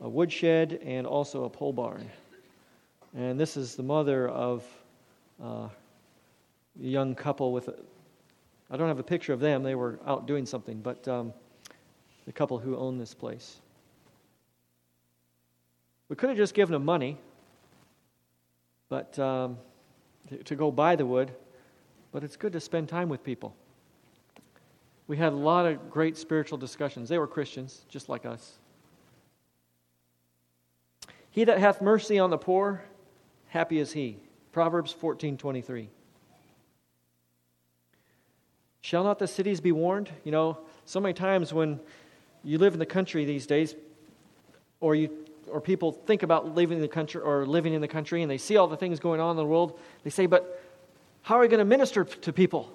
a 0.02 0.10
woodshed 0.10 0.80
and 0.84 1.06
also 1.06 1.44
a 1.44 1.50
pole 1.52 1.72
barn. 1.72 2.10
And 3.16 3.40
this 3.40 3.58
is 3.58 3.76
the 3.76 3.84
mother 3.84 4.28
of 4.28 4.66
uh, 5.44 5.68
young 6.80 7.16
couple 7.16 7.52
with, 7.52 7.70
I 8.70 8.78
don't 8.78 8.88
have 8.88 9.00
a 9.00 9.04
picture 9.04 9.34
of 9.34 9.40
them, 9.40 9.64
they 9.64 9.76
were 9.76 10.00
out 10.06 10.28
doing 10.28 10.46
something, 10.46 10.82
but 10.82 11.08
um, 11.08 11.34
the 12.26 12.32
couple 12.32 12.60
who 12.60 12.78
own 12.78 12.98
this 12.98 13.14
place. 13.14 13.62
We 16.10 16.16
could 16.16 16.30
have 16.30 16.38
just 16.38 16.54
given 16.54 16.74
them 16.74 16.86
money, 16.86 17.18
but 18.90 19.18
um, 19.18 19.58
to 20.46 20.56
go 20.56 20.72
buy 20.72 20.96
the 20.96 21.06
wood, 21.06 21.32
but 22.12 22.24
it's 22.24 22.36
good 22.36 22.54
to 22.54 22.60
spend 22.60 22.90
time 22.90 23.10
with 23.10 23.24
people. 23.24 23.56
We 25.08 25.18
had 25.18 25.34
a 25.34 25.38
lot 25.38 25.66
of 25.66 25.90
great 25.90 26.18
spiritual 26.18 26.58
discussions. 26.58 27.10
They 27.10 27.18
were 27.18 27.28
Christians, 27.28 27.86
just 27.90 28.10
like 28.10 28.26
us. 28.26 28.60
He 31.32 31.46
that 31.46 31.60
hath 31.60 31.82
mercy 31.82 32.20
on 32.20 32.30
the 32.30 32.38
poor, 32.38 32.84
happy 33.48 33.80
is 33.80 33.94
he. 33.94 34.18
Proverbs 34.52 34.92
14 34.92 35.38
23. 35.38 35.90
Shall 38.82 39.04
not 39.04 39.20
the 39.20 39.28
cities 39.28 39.62
be 39.62 39.72
warned? 39.72 40.10
You 40.24 40.32
know, 40.32 40.58
so 40.86 41.00
many 41.00 41.14
times 41.14 41.54
when 41.54 41.80
you 42.44 42.58
live 42.58 42.74
in 42.74 42.80
the 42.80 42.86
country 42.86 43.26
these 43.26 43.46
days, 43.46 43.76
or 44.80 44.96
you 44.96 45.10
or 45.48 45.62
people 45.62 45.92
think 45.92 46.24
about 46.24 46.56
living 46.56 46.78
in 46.78 46.82
the 46.82 46.88
country 46.88 47.22
or 47.22 47.46
living 47.46 47.74
in 47.74 47.82
the 47.82 47.88
country 47.88 48.22
and 48.22 48.32
they 48.32 48.38
see 48.38 48.58
all 48.58 48.68
the 48.68 48.78
things 48.78 49.00
going 49.00 49.20
on 49.20 49.32
in 49.32 49.38
the 49.38 49.46
world, 49.46 49.80
they 50.04 50.10
say, 50.10 50.26
But 50.26 50.64
how 51.22 51.36
are 51.36 51.42
we 51.42 51.48
going 51.48 51.60
to 51.60 51.66
minister 51.66 52.04
to 52.04 52.34
people? 52.34 52.72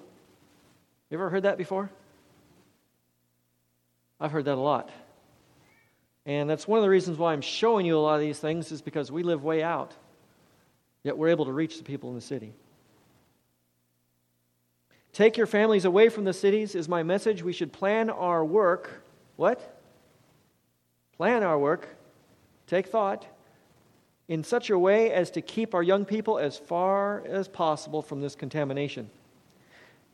You 1.09 1.17
ever 1.17 1.29
heard 1.29 1.43
that 1.43 1.57
before? 1.57 1.89
I've 4.19 4.31
heard 4.31 4.45
that 4.45 4.55
a 4.55 4.61
lot. 4.61 4.89
And 6.25 6.49
that's 6.49 6.67
one 6.67 6.77
of 6.77 6.83
the 6.83 6.89
reasons 6.89 7.17
why 7.17 7.33
I'm 7.33 7.41
showing 7.41 7.85
you 7.85 7.97
a 7.97 7.99
lot 7.99 8.15
of 8.15 8.21
these 8.21 8.39
things, 8.39 8.71
is 8.71 8.81
because 8.81 9.11
we 9.11 9.23
live 9.23 9.43
way 9.43 9.63
out, 9.63 9.93
yet 11.03 11.17
we're 11.17 11.29
able 11.29 11.45
to 11.45 11.53
reach 11.53 11.77
the 11.77 11.83
people 11.83 12.09
in 12.09 12.15
the 12.15 12.21
city. 12.21 12.53
Take 15.17 15.35
your 15.35 15.47
families 15.47 15.83
away 15.83 16.09
from 16.09 16.25
the 16.25 16.31
cities 16.31 16.75
is 16.75 16.87
my 16.87 17.01
message. 17.01 17.41
We 17.41 17.51
should 17.51 17.73
plan 17.73 18.11
our 18.11 18.45
work. 18.45 19.01
What? 19.35 19.81
Plan 21.15 21.41
our 21.41 21.57
work. 21.57 21.87
Take 22.67 22.85
thought 22.85 23.25
in 24.27 24.43
such 24.43 24.69
a 24.69 24.77
way 24.77 25.11
as 25.11 25.31
to 25.31 25.41
keep 25.41 25.73
our 25.73 25.81
young 25.81 26.05
people 26.05 26.37
as 26.37 26.59
far 26.59 27.23
as 27.25 27.47
possible 27.47 28.03
from 28.03 28.21
this 28.21 28.35
contamination. 28.35 29.09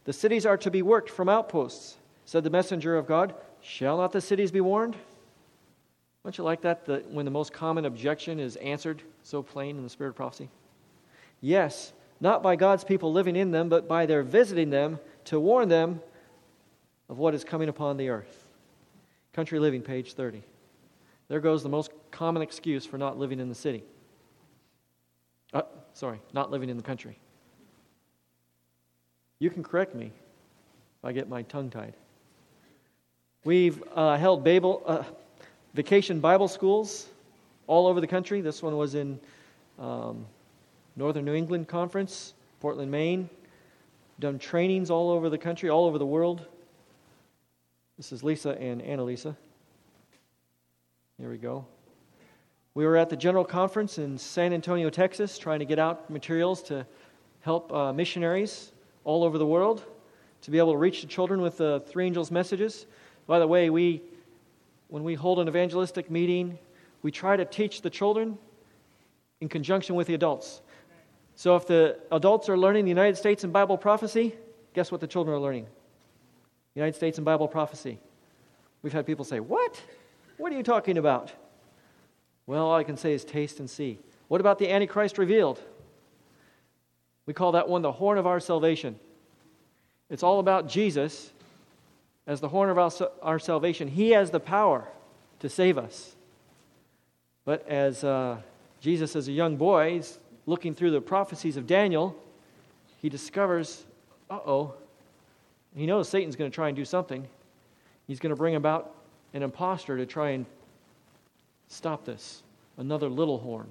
The 0.05 0.13
cities 0.13 0.45
are 0.45 0.55
to 0.59 0.71
be 0.71 0.81
worked 0.81 1.09
from 1.09 1.27
outposts, 1.27 1.97
said 2.23 2.45
the 2.45 2.49
messenger 2.49 2.95
of 2.95 3.05
God. 3.05 3.35
Shall 3.59 3.97
not 3.97 4.13
the 4.13 4.21
cities 4.21 4.51
be 4.51 4.61
warned? 4.61 4.95
Don't 6.23 6.37
you 6.37 6.45
like 6.45 6.61
that 6.61 6.85
the, 6.85 7.03
when 7.11 7.25
the 7.25 7.31
most 7.31 7.51
common 7.51 7.83
objection 7.83 8.39
is 8.39 8.55
answered 8.55 9.01
so 9.21 9.43
plain 9.43 9.75
in 9.75 9.83
the 9.83 9.89
spirit 9.89 10.11
of 10.11 10.15
prophecy? 10.15 10.47
Yes, 11.41 11.91
not 12.23 12.41
by 12.41 12.55
God's 12.55 12.85
people 12.85 13.11
living 13.11 13.35
in 13.35 13.51
them, 13.51 13.67
but 13.67 13.85
by 13.85 14.05
their 14.05 14.23
visiting 14.23 14.69
them 14.69 14.97
to 15.25 15.37
warn 15.41 15.67
them 15.67 16.01
of 17.09 17.17
what 17.17 17.35
is 17.35 17.43
coming 17.43 17.67
upon 17.67 17.97
the 17.97 18.07
earth. 18.07 18.47
Country 19.33 19.59
Living, 19.59 19.81
page 19.81 20.13
30. 20.13 20.41
There 21.27 21.41
goes 21.41 21.63
the 21.63 21.69
most 21.69 21.91
common 22.11 22.41
excuse 22.41 22.85
for 22.85 22.97
not 22.97 23.19
living 23.19 23.41
in 23.41 23.49
the 23.49 23.55
city. 23.55 23.83
Uh, 25.53 25.63
sorry, 25.93 26.21
not 26.31 26.49
living 26.49 26.69
in 26.69 26.77
the 26.77 26.83
country. 26.83 27.17
You 29.39 29.49
can 29.49 29.61
correct 29.61 29.93
me 29.93 30.05
if 30.05 31.03
I 31.03 31.11
get 31.11 31.27
my 31.27 31.41
tongue 31.41 31.69
tied. 31.69 31.93
We've 33.43 33.83
uh, 33.93 34.15
held 34.15 34.45
Babel, 34.45 34.81
uh, 34.85 35.03
vacation 35.73 36.21
Bible 36.21 36.47
schools 36.47 37.09
all 37.67 37.85
over 37.85 37.99
the 37.99 38.07
country. 38.07 38.39
This 38.39 38.63
one 38.63 38.77
was 38.77 38.95
in 38.95 39.19
um, 39.77 40.25
Northern 40.95 41.25
New 41.25 41.33
England 41.33 41.67
Conference, 41.67 42.33
Portland, 42.59 42.91
Maine. 42.91 43.29
Done 44.19 44.37
trainings 44.37 44.91
all 44.91 45.09
over 45.09 45.29
the 45.29 45.37
country, 45.37 45.69
all 45.69 45.85
over 45.85 45.97
the 45.97 46.05
world. 46.05 46.45
This 47.97 48.11
is 48.11 48.23
Lisa 48.23 48.51
and 48.59 48.81
Annalisa. 48.81 49.35
Here 51.17 51.29
we 51.29 51.37
go. 51.37 51.65
We 52.75 52.85
were 52.85 52.97
at 52.97 53.09
the 53.09 53.17
General 53.17 53.45
Conference 53.45 53.97
in 53.97 54.17
San 54.17 54.53
Antonio, 54.53 54.89
Texas, 54.89 55.37
trying 55.37 55.59
to 55.59 55.65
get 55.65 55.79
out 55.79 56.09
materials 56.09 56.61
to 56.63 56.85
help 57.41 57.71
uh, 57.73 57.91
missionaries 57.91 58.71
all 59.03 59.23
over 59.23 59.37
the 59.37 59.45
world 59.45 59.83
to 60.41 60.51
be 60.51 60.57
able 60.57 60.73
to 60.73 60.77
reach 60.77 61.01
the 61.01 61.07
children 61.07 61.41
with 61.41 61.57
the 61.57 61.81
three 61.87 62.05
angels' 62.05 62.29
messages. 62.29 62.85
By 63.27 63.39
the 63.39 63.47
way, 63.47 63.69
we, 63.69 64.01
when 64.89 65.03
we 65.03 65.15
hold 65.15 65.39
an 65.39 65.47
evangelistic 65.47 66.11
meeting, 66.11 66.57
we 67.01 67.11
try 67.11 67.37
to 67.37 67.45
teach 67.45 67.81
the 67.81 67.89
children 67.89 68.37
in 69.39 69.49
conjunction 69.49 69.95
with 69.95 70.07
the 70.07 70.13
adults. 70.13 70.61
So 71.35 71.55
if 71.55 71.65
the 71.65 71.99
adults 72.11 72.49
are 72.49 72.57
learning 72.57 72.85
the 72.85 72.89
United 72.89 73.17
States 73.17 73.43
and 73.43 73.51
Bible 73.51 73.77
prophecy, 73.77 74.35
guess 74.73 74.91
what 74.91 75.01
the 75.01 75.07
children 75.07 75.35
are 75.35 75.39
learning? 75.39 75.67
United 76.75 76.95
States 76.95 77.17
and 77.17 77.25
Bible 77.25 77.47
prophecy. 77.47 77.99
We've 78.81 78.93
had 78.93 79.05
people 79.05 79.25
say, 79.25 79.39
What? 79.39 79.81
What 80.37 80.51
are 80.51 80.57
you 80.57 80.63
talking 80.63 80.97
about? 80.97 81.31
Well, 82.45 82.65
all 82.65 82.75
I 82.75 82.83
can 82.83 82.97
say 82.97 83.13
is 83.13 83.23
taste 83.23 83.59
and 83.59 83.69
see. 83.69 83.99
What 84.27 84.41
about 84.41 84.59
the 84.59 84.69
Antichrist 84.71 85.17
revealed? 85.17 85.61
We 87.25 87.33
call 87.33 87.53
that 87.53 87.69
one 87.69 87.81
the 87.81 87.91
horn 87.91 88.17
of 88.17 88.27
our 88.27 88.39
salvation. 88.39 88.99
It's 90.09 90.23
all 90.23 90.39
about 90.39 90.67
Jesus 90.67 91.31
as 92.27 92.41
the 92.41 92.49
horn 92.49 92.69
of 92.69 92.77
our, 92.77 92.91
our 93.21 93.39
salvation. 93.39 93.87
He 93.87 94.11
has 94.11 94.31
the 94.31 94.39
power 94.39 94.87
to 95.39 95.49
save 95.49 95.77
us. 95.77 96.15
But 97.45 97.67
as 97.67 98.03
uh, 98.03 98.37
Jesus, 98.81 99.15
as 99.15 99.27
a 99.27 99.31
young 99.31 99.55
boy, 99.55 99.97
is 99.97 100.19
looking 100.45 100.75
through 100.75 100.91
the 100.91 101.01
prophecies 101.01 101.57
of 101.57 101.67
Daniel, 101.67 102.15
he 103.01 103.09
discovers, 103.09 103.85
uh 104.29 104.39
oh, 104.45 104.73
he 105.75 105.85
knows 105.85 106.07
Satan's 106.09 106.35
going 106.35 106.49
to 106.51 106.55
try 106.55 106.67
and 106.67 106.75
do 106.75 106.85
something. 106.85 107.27
He's 108.07 108.19
going 108.19 108.29
to 108.31 108.35
bring 108.35 108.55
about 108.55 108.93
an 109.33 109.43
impostor 109.43 109.97
to 109.97 110.05
try 110.05 110.31
and 110.31 110.45
stop 111.67 112.05
this. 112.05 112.43
Another 112.77 113.09
little 113.09 113.39
horn. 113.39 113.67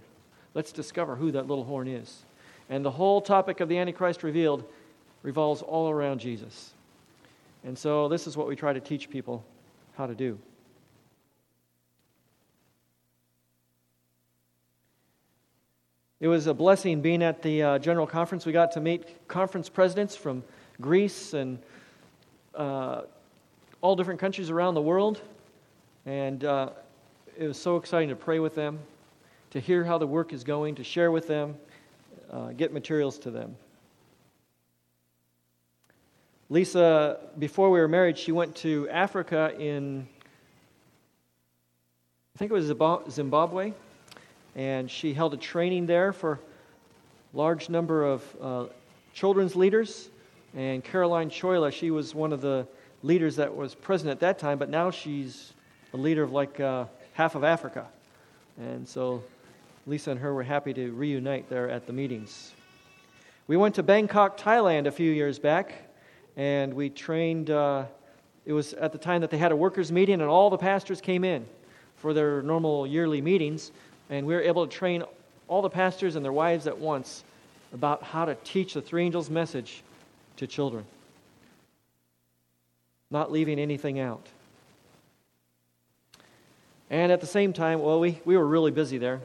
Let's 0.55 0.73
discover 0.73 1.17
who 1.17 1.31
that 1.33 1.47
little 1.47 1.65
horn 1.65 1.89
is. 1.89 2.23
And 2.69 2.85
the 2.85 2.91
whole 2.91 3.21
topic 3.21 3.61
of 3.61 3.69
the 3.69 3.79
Antichrist 3.79 4.23
revealed 4.23 4.65
revolves 5.23 5.63
all 5.63 5.91
around 5.91 6.19
Jesus. 6.19 6.73
And 7.65 7.79
so 7.79 8.09
this 8.09 8.27
is 8.27 8.37
what 8.37 8.49
we 8.49 8.57
try 8.57 8.73
to 8.73 8.81
teach 8.81 9.09
people 9.09 9.45
how 9.97 10.07
to 10.07 10.15
do. 10.15 10.39
It 16.23 16.29
was 16.29 16.47
a 16.47 16.55
blessing 16.55 17.01
being 17.01 17.21
at 17.21 17.43
the 17.43 17.63
uh, 17.65 17.79
general 17.81 18.07
conference. 18.07 18.47
We 18.47 18.53
got 18.53 18.71
to 18.73 18.81
meet 18.81 19.27
conference 19.27 19.69
presidents 19.69 20.15
from 20.15 20.45
Greece 20.81 21.35
and 21.35 21.59
uh, 22.55 23.03
all 23.81 23.97
different 23.97 24.21
countries 24.21 24.49
around 24.49 24.75
the 24.75 24.83
world. 24.83 25.21
And 26.07 26.45
uh, 26.45 26.71
it 27.37 27.49
was 27.49 27.61
so 27.61 27.77
exciting 27.77 28.09
to 28.11 28.15
pray 28.15 28.39
with 28.39 28.55
them, 28.55 28.79
to 29.51 29.59
hear 29.59 29.83
how 29.83 29.99
the 29.99 30.07
work 30.07 30.33
is 30.33 30.45
going, 30.45 30.77
to 30.77 30.85
share 30.85 31.11
with 31.11 31.27
them, 31.27 31.57
uh, 32.31 32.53
get 32.53 32.73
materials 32.73 33.19
to 33.19 33.33
them. 33.33 33.57
Lisa, 36.51 37.19
before 37.41 37.69
we 37.69 37.81
were 37.81 37.89
married, 37.89 38.17
she 38.17 38.31
went 38.31 38.55
to 38.59 38.89
Africa 38.91 39.57
in, 39.59 40.07
I 42.37 42.39
think 42.39 42.53
it 42.53 42.55
was 42.55 42.67
Zimbabwe, 43.13 43.73
and 44.55 44.91
she 44.91 45.15
held 45.15 45.35
a 45.35 45.37
training 45.37 45.87
there 45.87 46.13
for 46.13 46.33
a 46.33 47.37
large 47.37 47.69
number 47.69 48.05
of 48.05 48.37
uh, 48.41 48.65
children's 49.15 49.57
leaders. 49.57 50.11
And 50.55 50.85
Caroline 50.85 51.31
Choila, 51.31 51.73
she 51.73 51.91
was 51.91 52.15
one 52.15 52.33
of 52.33 52.41
the 52.41 52.67
leaders 53.03 53.37
that 53.37 53.55
was 53.55 53.75
present 53.75 54.11
at 54.11 54.21
that 54.21 54.39
time, 54.39 54.59
but 54.59 54.69
now 54.69 54.91
she's 54.91 55.55
a 55.95 55.97
leader 55.97 56.23
of 56.23 56.33
like 56.33 56.61
uh, 56.61 56.85
half 57.15 57.35
of 57.35 57.45
Africa. 57.45 57.87
And 58.59 58.87
so 58.87 59.23
Lisa 59.87 60.11
and 60.11 60.21
her 60.21 60.35
were 60.35 60.43
happy 60.43 60.75
to 60.75 60.93
reunite 60.93 61.49
there 61.49 61.71
at 61.71 61.87
the 61.87 61.93
meetings. 61.93 62.53
We 63.49 63.57
went 63.57 63.75
to 63.77 63.83
Bangkok, 63.83 64.39
Thailand 64.39 64.87
a 64.87 64.93
few 64.93 65.11
years 65.11 65.39
back, 65.39 65.91
and 66.37 66.73
we 66.73 66.91
trained. 66.91 67.51
Uh, 67.51 67.87
it 68.45 68.53
was 68.53 68.75
at 68.75 68.93
the 68.93 68.99
time 68.99 69.21
that 69.21 69.31
they 69.31 69.39
had 69.39 69.53
a 69.53 69.57
workers' 69.57 69.91
meeting, 69.91 70.21
and 70.21 70.31
all 70.31 70.51
the 70.51 70.59
pastors 70.59 71.01
came 71.01 71.25
in 71.25 71.47
for 71.97 72.15
their 72.15 72.43
normal 72.43 72.87
yearly 72.87 73.21
meetings, 73.21 73.73
and 74.13 74.27
we 74.27 74.35
were 74.35 74.43
able 74.43 74.67
to 74.67 74.71
train 74.71 75.03
all 75.49 75.63
the 75.63 75.71
pastors 75.71 76.17
and 76.17 76.25
their 76.25 76.35
wives 76.35 76.67
at 76.67 76.77
once 76.77 77.25
about 77.73 78.03
how 78.03 78.27
to 78.27 78.35
teach 78.45 78.75
the 78.75 78.83
three 78.83 79.05
angels' 79.05 79.31
message 79.31 79.83
to 80.37 80.47
children, 80.47 80.85
not 83.11 83.33
leaving 83.33 83.59
anything 83.59 83.99
out. 83.99 84.27
And 86.91 87.11
at 87.11 87.23
the 87.23 87.27
same 87.27 87.55
time, 87.55 87.81
well, 87.81 88.01
we, 88.01 88.21
we 88.27 88.37
were 88.37 88.47
really 88.47 88.71
busy 88.71 88.99
there. 88.99 89.19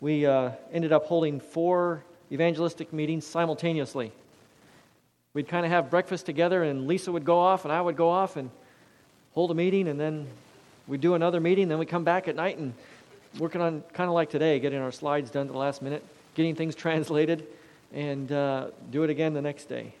We 0.00 0.24
uh, 0.24 0.52
ended 0.72 0.92
up 0.92 1.06
holding 1.06 1.40
four 1.40 2.04
evangelistic 2.30 2.92
meetings 2.92 3.26
simultaneously. 3.26 4.12
We'd 5.34 5.48
kind 5.48 5.66
of 5.66 5.72
have 5.72 5.90
breakfast 5.90 6.26
together, 6.26 6.62
and 6.62 6.86
Lisa 6.86 7.10
would 7.10 7.24
go 7.24 7.40
off, 7.40 7.64
and 7.64 7.72
I 7.72 7.80
would 7.80 7.96
go 7.96 8.08
off 8.08 8.36
and 8.36 8.50
hold 9.32 9.50
a 9.50 9.54
meeting, 9.54 9.88
and 9.88 9.98
then 9.98 10.28
we'd 10.86 11.00
do 11.00 11.14
another 11.14 11.40
meeting. 11.40 11.66
Then 11.66 11.78
we'd 11.78 11.88
come 11.88 12.04
back 12.04 12.28
at 12.28 12.36
night 12.36 12.56
and 12.56 12.72
working 13.38 13.60
on 13.60 13.82
kind 13.92 14.08
of 14.08 14.14
like 14.14 14.30
today, 14.30 14.58
getting 14.58 14.80
our 14.80 14.92
slides 14.92 15.30
done 15.30 15.46
to 15.46 15.52
the 15.52 15.58
last 15.58 15.82
minute, 15.82 16.04
getting 16.34 16.54
things 16.54 16.74
translated, 16.74 17.46
and 17.92 18.30
uh, 18.32 18.68
do 18.90 19.02
it 19.02 19.10
again 19.10 19.34
the 19.34 19.42
next 19.42 19.64
day. 19.64 19.92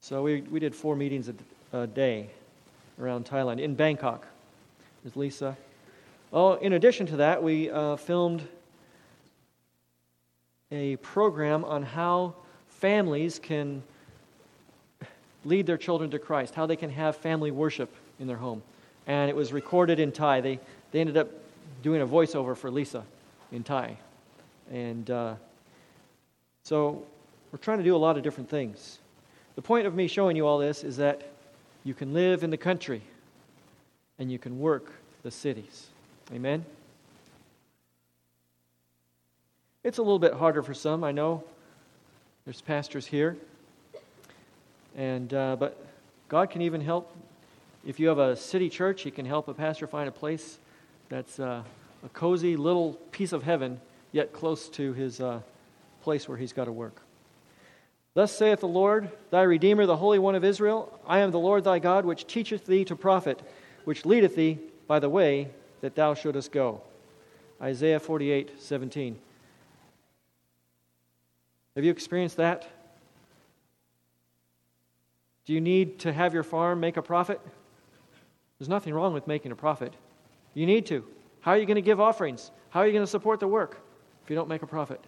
So 0.00 0.22
we, 0.22 0.40
we 0.42 0.60
did 0.60 0.74
four 0.74 0.96
meetings 0.96 1.28
a, 1.28 1.78
a 1.78 1.86
day 1.86 2.30
around 2.98 3.26
Thailand 3.26 3.60
in 3.60 3.74
Bangkok 3.74 4.26
is 5.04 5.16
Lisa. 5.16 5.56
Oh, 6.32 6.54
in 6.54 6.74
addition 6.74 7.06
to 7.06 7.16
that, 7.16 7.42
we 7.42 7.70
uh, 7.70 7.96
filmed 7.96 8.46
a 10.70 10.96
program 10.96 11.64
on 11.64 11.82
how 11.82 12.34
families 12.68 13.38
can 13.38 13.82
lead 15.44 15.66
their 15.66 15.78
children 15.78 16.10
to 16.10 16.18
Christ, 16.18 16.54
how 16.54 16.66
they 16.66 16.76
can 16.76 16.90
have 16.90 17.16
family 17.16 17.50
worship 17.50 17.92
in 18.18 18.26
their 18.26 18.36
home. 18.36 18.62
And 19.06 19.30
it 19.30 19.34
was 19.34 19.52
recorded 19.52 19.98
in 19.98 20.12
Thai. 20.12 20.40
They, 20.40 20.60
they 20.92 21.00
ended 21.00 21.16
up 21.16 21.28
doing 21.82 22.02
a 22.02 22.06
voiceover 22.06 22.56
for 22.56 22.70
Lisa 22.70 23.04
in 23.52 23.62
Thai. 23.62 23.96
And 24.70 25.10
uh, 25.10 25.34
so 26.62 27.02
we're 27.52 27.58
trying 27.58 27.78
to 27.78 27.84
do 27.84 27.96
a 27.96 27.98
lot 27.98 28.16
of 28.16 28.22
different 28.22 28.48
things. 28.48 28.98
The 29.56 29.62
point 29.62 29.86
of 29.86 29.94
me 29.94 30.06
showing 30.06 30.36
you 30.36 30.46
all 30.46 30.58
this 30.58 30.84
is 30.84 30.96
that 30.98 31.22
you 31.84 31.94
can 31.94 32.12
live 32.12 32.42
in 32.44 32.50
the 32.50 32.56
country 32.56 33.02
and 34.18 34.30
you 34.30 34.38
can 34.38 34.60
work 34.60 34.92
the 35.22 35.30
cities. 35.30 35.88
Amen? 36.32 36.64
It's 39.82 39.98
a 39.98 40.02
little 40.02 40.18
bit 40.18 40.34
harder 40.34 40.62
for 40.62 40.74
some, 40.74 41.02
I 41.02 41.12
know. 41.12 41.42
There's 42.44 42.60
pastors 42.60 43.06
here. 43.06 43.36
And, 44.96 45.32
uh, 45.32 45.56
but 45.56 45.84
God 46.28 46.50
can 46.50 46.62
even 46.62 46.80
help. 46.80 47.14
If 47.86 47.98
you 47.98 48.08
have 48.08 48.18
a 48.18 48.36
city 48.36 48.68
church, 48.68 49.02
He 49.02 49.10
can 49.10 49.24
help 49.24 49.48
a 49.48 49.54
pastor 49.54 49.86
find 49.86 50.08
a 50.08 50.12
place 50.12 50.58
that's 51.10 51.40
uh, 51.40 51.62
a 52.04 52.08
cozy 52.10 52.56
little 52.56 52.94
piece 53.10 53.32
of 53.32 53.42
heaven, 53.42 53.80
yet 54.12 54.32
close 54.32 54.68
to 54.70 54.94
his 54.94 55.20
uh, 55.20 55.40
place 56.02 56.26
where 56.28 56.38
he's 56.38 56.52
got 56.54 56.64
to 56.64 56.72
work. 56.72 57.02
Thus 58.14 58.36
saith 58.36 58.60
the 58.60 58.68
Lord, 58.68 59.10
thy 59.30 59.42
Redeemer, 59.42 59.86
the 59.86 59.96
Holy 59.96 60.18
One 60.18 60.34
of 60.34 60.44
Israel 60.44 60.98
I 61.06 61.18
am 61.18 61.32
the 61.32 61.38
Lord 61.38 61.64
thy 61.64 61.80
God, 61.80 62.04
which 62.04 62.26
teacheth 62.26 62.64
thee 62.64 62.84
to 62.86 62.96
profit, 62.96 63.42
which 63.84 64.06
leadeth 64.06 64.36
thee 64.36 64.58
by 64.86 64.98
the 64.98 65.08
way 65.08 65.50
that 65.80 65.94
thou 65.94 66.14
shouldest 66.14 66.52
go. 66.52 66.80
Isaiah 67.60 68.00
48 68.00 68.60
17. 68.60 69.18
Have 71.74 71.84
you 71.84 71.90
experienced 71.90 72.36
that? 72.36 72.68
Do 75.44 75.54
you 75.54 75.60
need 75.60 75.98
to 76.00 76.12
have 76.12 76.34
your 76.34 76.42
farm 76.42 76.78
make 76.78 76.96
a 76.96 77.02
profit? 77.02 77.40
There's 78.58 78.68
nothing 78.68 78.94
wrong 78.94 79.12
with 79.12 79.26
making 79.26 79.52
a 79.52 79.56
profit. 79.56 79.92
You 80.54 80.66
need 80.66 80.86
to. 80.86 81.04
How 81.40 81.52
are 81.52 81.58
you 81.58 81.66
going 81.66 81.76
to 81.76 81.82
give 81.82 82.00
offerings? 82.00 82.50
How 82.70 82.80
are 82.80 82.86
you 82.86 82.92
going 82.92 83.04
to 83.04 83.10
support 83.10 83.40
the 83.40 83.48
work 83.48 83.80
if 84.24 84.30
you 84.30 84.36
don't 84.36 84.48
make 84.48 84.62
a 84.62 84.66
profit? 84.66 85.00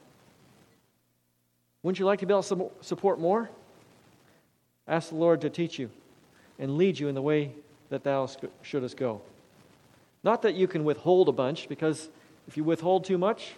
Wouldn't 1.82 1.98
you 1.98 2.06
like 2.06 2.20
to 2.20 2.26
be 2.26 2.32
able 2.32 2.42
to 2.42 2.70
support 2.80 3.18
more? 3.18 3.50
Ask 4.86 5.10
the 5.10 5.16
Lord 5.16 5.40
to 5.42 5.50
teach 5.50 5.78
you 5.78 5.90
and 6.58 6.76
lead 6.76 6.98
you 6.98 7.08
in 7.08 7.14
the 7.14 7.22
way 7.22 7.52
that 7.90 8.04
thou 8.04 8.28
shouldest 8.62 8.96
go. 8.96 9.20
Not 10.24 10.42
that 10.42 10.54
you 10.54 10.68
can 10.68 10.84
withhold 10.84 11.28
a 11.28 11.32
bunch, 11.32 11.68
because 11.68 12.08
if 12.46 12.56
you 12.56 12.64
withhold 12.64 13.04
too 13.04 13.18
much, 13.18 13.52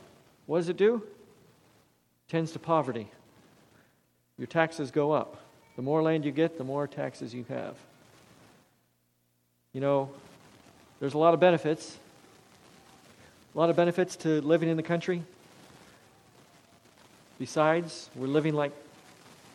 what 0.46 0.58
does 0.58 0.68
it 0.68 0.76
do? 0.76 0.96
It 0.96 2.30
tends 2.30 2.52
to 2.52 2.58
poverty. 2.58 3.10
Your 4.38 4.46
taxes 4.46 4.90
go 4.90 5.12
up. 5.12 5.36
The 5.76 5.82
more 5.82 6.02
land 6.02 6.24
you 6.24 6.32
get, 6.32 6.56
the 6.56 6.64
more 6.64 6.86
taxes 6.86 7.34
you 7.34 7.44
have. 7.48 7.76
You 9.72 9.80
know, 9.80 10.10
there's 11.00 11.14
a 11.14 11.18
lot 11.18 11.34
of 11.34 11.40
benefits. 11.40 11.98
A 13.54 13.58
lot 13.58 13.70
of 13.70 13.76
benefits 13.76 14.16
to 14.16 14.40
living 14.40 14.68
in 14.68 14.76
the 14.76 14.82
country. 14.82 15.22
Besides, 17.38 18.10
we're 18.14 18.26
living 18.26 18.54
like 18.54 18.72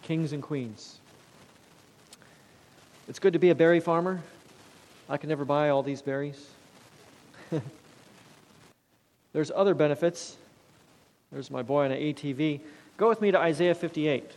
kings 0.03 0.33
and 0.33 0.43
queens. 0.43 0.99
It's 3.07 3.19
good 3.19 3.33
to 3.33 3.39
be 3.39 3.49
a 3.49 3.55
berry 3.55 3.79
farmer. 3.79 4.21
I 5.09 5.17
can 5.17 5.29
never 5.29 5.43
buy 5.43 5.69
all 5.69 5.81
these 5.81 6.01
berries. 6.01 6.47
There's 9.33 9.51
other 9.53 9.73
benefits. 9.73 10.37
There's 11.31 11.49
my 11.49 11.61
boy 11.61 11.85
on 11.85 11.91
an 11.91 11.99
ATV. 11.99 12.61
Go 12.97 13.09
with 13.09 13.21
me 13.21 13.31
to 13.31 13.39
Isaiah 13.39 13.75
58. 13.75 14.31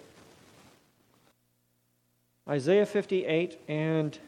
Isaiah 2.48 2.86
58 2.86 3.60
and 3.68 4.18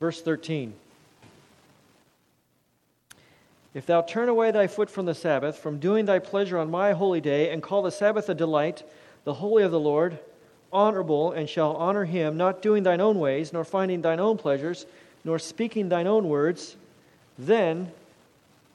verse 0.00 0.20
13. 0.22 0.72
If 3.78 3.86
thou 3.86 4.02
turn 4.02 4.28
away 4.28 4.50
thy 4.50 4.66
foot 4.66 4.90
from 4.90 5.06
the 5.06 5.14
Sabbath, 5.14 5.56
from 5.56 5.78
doing 5.78 6.04
thy 6.04 6.18
pleasure 6.18 6.58
on 6.58 6.68
my 6.68 6.94
holy 6.94 7.20
day, 7.20 7.52
and 7.52 7.62
call 7.62 7.80
the 7.80 7.92
Sabbath 7.92 8.28
a 8.28 8.34
delight, 8.34 8.82
the 9.22 9.34
holy 9.34 9.62
of 9.62 9.70
the 9.70 9.78
Lord, 9.78 10.18
honorable, 10.72 11.30
and 11.30 11.48
shall 11.48 11.76
honor 11.76 12.04
him, 12.04 12.36
not 12.36 12.60
doing 12.60 12.82
thine 12.82 13.00
own 13.00 13.20
ways, 13.20 13.52
nor 13.52 13.62
finding 13.62 14.02
thine 14.02 14.18
own 14.18 14.36
pleasures, 14.36 14.84
nor 15.22 15.38
speaking 15.38 15.88
thine 15.88 16.08
own 16.08 16.28
words, 16.28 16.74
then 17.38 17.92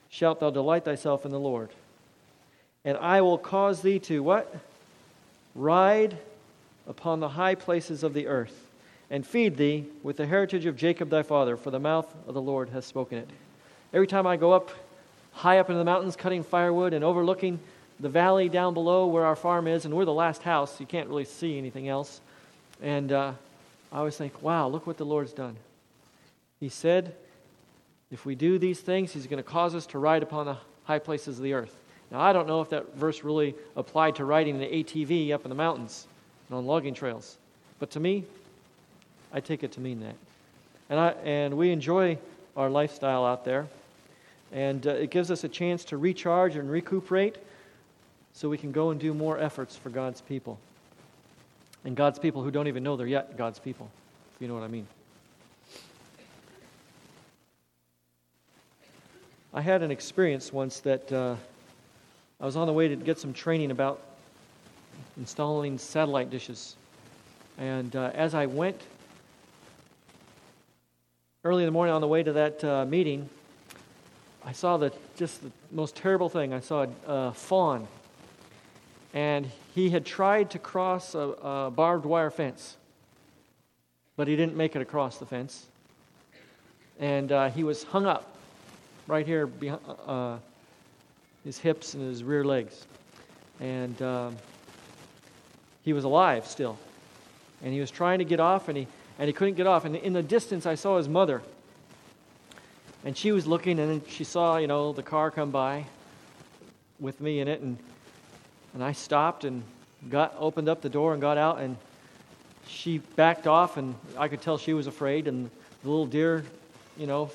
shalt 0.09 0.39
thou 0.39 0.49
delight 0.49 0.85
thyself 0.85 1.25
in 1.25 1.31
the 1.31 1.39
Lord. 1.39 1.71
And 2.85 2.97
I 2.97 3.19
will 3.19 3.37
cause 3.37 3.81
thee 3.81 3.99
to 3.99 4.23
what? 4.23 4.55
Ride 5.53 6.17
upon 6.87 7.19
the 7.19 7.27
high 7.27 7.55
places 7.55 8.03
of 8.03 8.13
the 8.13 8.27
earth, 8.27 8.69
and 9.09 9.27
feed 9.27 9.57
thee 9.57 9.85
with 10.01 10.15
the 10.15 10.27
heritage 10.27 10.65
of 10.65 10.77
Jacob 10.77 11.09
thy 11.09 11.23
father, 11.23 11.57
for 11.57 11.71
the 11.71 11.79
mouth 11.79 12.07
of 12.25 12.33
the 12.33 12.41
Lord 12.41 12.69
hath 12.69 12.85
spoken 12.85 13.17
it. 13.17 13.29
Every 13.91 14.07
time 14.07 14.25
I 14.25 14.37
go 14.37 14.53
up 14.53 14.71
high 15.33 15.59
up 15.59 15.69
in 15.69 15.77
the 15.77 15.83
mountains 15.83 16.15
cutting 16.15 16.43
firewood 16.43 16.93
and 16.93 17.03
overlooking 17.03 17.59
the 17.99 18.09
valley 18.09 18.49
down 18.49 18.73
below 18.73 19.07
where 19.07 19.25
our 19.25 19.35
farm 19.35 19.67
is, 19.67 19.85
and 19.85 19.93
we're 19.93 20.05
the 20.05 20.13
last 20.13 20.43
house. 20.43 20.79
You 20.79 20.85
can't 20.85 21.09
really 21.09 21.25
see 21.25 21.57
anything 21.57 21.87
else. 21.87 22.21
And 22.81 23.11
uh, 23.11 23.33
I 23.91 23.97
always 23.97 24.17
think, 24.17 24.41
wow, 24.41 24.67
look 24.67 24.87
what 24.87 24.97
the 24.97 25.05
Lord's 25.05 25.33
done. 25.33 25.55
He 26.59 26.69
said, 26.69 27.15
if 28.11 28.25
we 28.25 28.35
do 28.35 28.59
these 28.59 28.79
things, 28.79 29.11
He's 29.11 29.27
going 29.27 29.41
to 29.41 29.49
cause 29.49 29.75
us 29.75 29.85
to 29.87 29.99
ride 29.99 30.23
upon 30.23 30.45
the 30.45 30.57
high 30.83 30.99
places 30.99 31.37
of 31.37 31.43
the 31.43 31.53
earth. 31.53 31.75
Now, 32.11 32.19
I 32.21 32.31
don't 32.31 32.47
know 32.47 32.61
if 32.61 32.69
that 32.69 32.95
verse 32.95 33.23
really 33.23 33.55
applied 33.75 34.15
to 34.15 34.25
riding 34.25 34.61
an 34.61 34.69
ATV 34.69 35.31
up 35.31 35.45
in 35.45 35.49
the 35.49 35.55
mountains 35.55 36.05
and 36.47 36.57
on 36.57 36.65
logging 36.65 36.93
trails. 36.93 37.37
But 37.79 37.89
to 37.91 37.99
me, 37.99 38.23
I 39.33 39.39
take 39.39 39.63
it 39.63 39.71
to 39.73 39.79
mean 39.79 40.01
that. 40.01 40.15
And, 40.89 40.99
I, 40.99 41.09
and 41.23 41.57
we 41.57 41.71
enjoy 41.71 42.19
our 42.55 42.69
lifestyle 42.69 43.25
out 43.25 43.45
there. 43.45 43.67
And 44.53 44.85
uh, 44.85 44.91
it 44.91 45.09
gives 45.09 45.31
us 45.31 45.43
a 45.43 45.49
chance 45.49 45.83
to 45.85 45.97
recharge 45.97 46.55
and 46.55 46.69
recuperate 46.69 47.37
so 48.33 48.47
we 48.49 48.57
can 48.57 48.71
go 48.71 48.91
and 48.91 48.99
do 48.99 49.13
more 49.13 49.39
efforts 49.39 49.75
for 49.75 49.89
God's 49.89 50.21
people. 50.21 50.59
And 51.85 51.95
God's 51.95 52.19
people 52.19 52.43
who 52.43 52.51
don't 52.51 52.67
even 52.67 52.83
know 52.83 52.95
they're 52.95 53.07
yet 53.07 53.35
God's 53.35 53.59
people, 53.59 53.89
if 54.35 54.41
you 54.41 54.47
know 54.47 54.53
what 54.53 54.63
I 54.63 54.67
mean. 54.67 54.87
I 59.55 59.61
had 59.61 59.83
an 59.83 59.91
experience 59.91 60.53
once 60.53 60.79
that 60.79 61.11
uh, 61.11 61.35
I 62.39 62.45
was 62.45 62.55
on 62.55 62.67
the 62.67 62.73
way 62.73 62.87
to 62.87 62.95
get 62.95 63.19
some 63.19 63.33
training 63.33 63.71
about 63.71 64.01
installing 65.17 65.77
satellite 65.77 66.29
dishes. 66.29 66.75
And 67.57 67.95
uh, 67.95 68.11
as 68.13 68.33
I 68.33 68.45
went 68.45 68.81
early 71.43 71.63
in 71.63 71.67
the 71.67 71.71
morning 71.71 71.93
on 71.93 72.01
the 72.01 72.07
way 72.07 72.23
to 72.23 72.33
that 72.33 72.63
uh, 72.63 72.85
meeting, 72.85 73.29
I 74.45 74.51
saw 74.51 74.77
the 74.77 74.91
just 75.15 75.41
the 75.41 75.51
most 75.71 75.95
terrible 75.95 76.29
thing. 76.29 76.53
I 76.53 76.59
saw 76.59 76.83
a, 76.83 77.11
a 77.11 77.33
fawn, 77.33 77.87
and 79.13 79.49
he 79.73 79.89
had 79.89 80.05
tried 80.05 80.51
to 80.51 80.59
cross 80.59 81.15
a, 81.15 81.19
a, 81.19 81.71
barbed 81.71 82.05
wire 82.05 82.29
fence, 82.29 82.75
but 84.17 84.27
he 84.27 84.35
didn't 84.35 84.55
make 84.55 84.75
it 84.75 84.81
across 84.81 85.17
the 85.17 85.25
fence, 85.25 85.65
and 86.99 87.31
uh, 87.31 87.49
he 87.49 87.63
was 87.63 87.83
hung 87.83 88.05
up 88.05 88.35
right 89.07 89.25
here 89.25 89.47
behind 89.47 89.81
uh, 90.05 90.37
his 91.45 91.57
hips 91.57 91.93
and 91.93 92.03
his 92.03 92.23
rear 92.23 92.43
legs, 92.43 92.85
and 93.61 94.01
um, 94.01 94.35
he 95.83 95.93
was 95.93 96.03
alive 96.03 96.45
still, 96.45 96.77
and 97.63 97.73
he 97.73 97.79
was 97.79 97.91
trying 97.91 98.19
to 98.19 98.25
get 98.25 98.41
off, 98.41 98.67
and 98.67 98.77
he 98.77 98.87
and 99.19 99.27
he 99.27 99.33
couldn't 99.33 99.55
get 99.55 99.67
off. 99.67 99.85
And 99.85 99.95
in 99.95 100.11
the 100.11 100.23
distance, 100.23 100.65
I 100.65 100.75
saw 100.75 100.97
his 100.97 101.07
mother 101.07 101.41
and 103.03 103.17
she 103.17 103.31
was 103.31 103.45
looking, 103.45 103.79
and 103.79 104.01
she 104.07 104.23
saw, 104.23 104.57
you 104.57 104.67
know, 104.67 104.93
the 104.93 105.03
car 105.03 105.31
come 105.31 105.51
by 105.51 105.85
with 106.99 107.19
me 107.21 107.39
in 107.39 107.47
it, 107.47 107.61
and 107.61 107.77
and 108.73 108.83
I 108.83 108.91
stopped 108.91 109.43
and 109.43 109.63
got 110.09 110.35
opened 110.39 110.67
up 110.67 110.81
the 110.81 110.89
door 110.89 111.13
and 111.13 111.21
got 111.21 111.37
out, 111.37 111.59
and 111.59 111.77
she 112.67 112.97
backed 112.97 113.45
off, 113.45 113.77
and 113.77 113.95
I 114.17 114.27
could 114.27 114.41
tell 114.41 114.57
she 114.57 114.73
was 114.73 114.87
afraid, 114.87 115.27
and 115.27 115.49
the 115.83 115.89
little 115.89 116.07
deer, 116.07 116.43
you 116.97 117.05
know, 117.05 117.29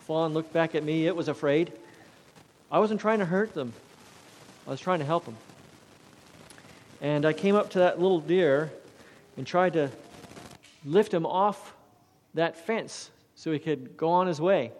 fawn 0.00 0.32
looked 0.32 0.52
back 0.52 0.74
at 0.74 0.82
me. 0.82 1.06
It 1.06 1.14
was 1.14 1.28
afraid. 1.28 1.72
I 2.70 2.78
wasn't 2.78 3.00
trying 3.00 3.18
to 3.18 3.26
hurt 3.26 3.54
them. 3.54 3.72
I 4.66 4.70
was 4.70 4.80
trying 4.80 5.00
to 5.00 5.04
help 5.04 5.24
them. 5.24 5.36
And 7.00 7.26
I 7.26 7.32
came 7.32 7.54
up 7.54 7.70
to 7.70 7.80
that 7.80 8.00
little 8.00 8.20
deer 8.20 8.72
and 9.36 9.46
tried 9.46 9.74
to 9.74 9.90
lift 10.84 11.12
him 11.12 11.26
off 11.26 11.74
that 12.34 12.56
fence 12.56 13.10
so 13.36 13.52
he 13.52 13.58
could 13.58 13.96
go 13.96 14.08
on 14.08 14.26
his 14.26 14.40
way. 14.40 14.72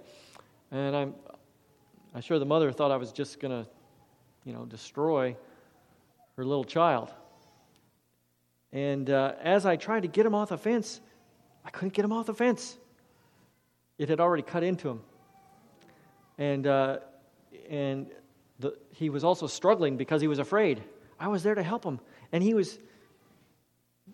And 0.72 0.96
I'm, 0.96 1.14
I'm 2.14 2.22
sure 2.22 2.38
the 2.38 2.46
mother 2.46 2.72
thought 2.72 2.90
I 2.90 2.96
was 2.96 3.12
just 3.12 3.38
going 3.38 3.52
to, 3.64 3.68
you 4.44 4.52
know, 4.52 4.64
destroy 4.64 5.36
her 6.36 6.44
little 6.44 6.64
child. 6.64 7.12
And 8.72 9.08
uh, 9.10 9.34
as 9.40 9.66
I 9.66 9.76
tried 9.76 10.02
to 10.02 10.08
get 10.08 10.26
him 10.26 10.34
off 10.34 10.48
the 10.48 10.58
fence, 10.58 11.00
I 11.64 11.70
couldn't 11.70 11.92
get 11.92 12.04
him 12.04 12.12
off 12.12 12.26
the 12.26 12.34
fence. 12.34 12.76
It 13.98 14.08
had 14.08 14.20
already 14.20 14.42
cut 14.42 14.64
into 14.64 14.88
him. 14.88 15.00
And, 16.38 16.66
uh, 16.66 16.98
and 17.68 18.10
the, 18.58 18.76
he 18.90 19.10
was 19.10 19.22
also 19.22 19.46
struggling 19.46 19.96
because 19.96 20.20
he 20.20 20.28
was 20.28 20.38
afraid. 20.38 20.82
I 21.20 21.28
was 21.28 21.42
there 21.42 21.54
to 21.54 21.62
help 21.62 21.84
him. 21.84 22.00
And 22.32 22.42
he 22.42 22.54
was 22.54 22.78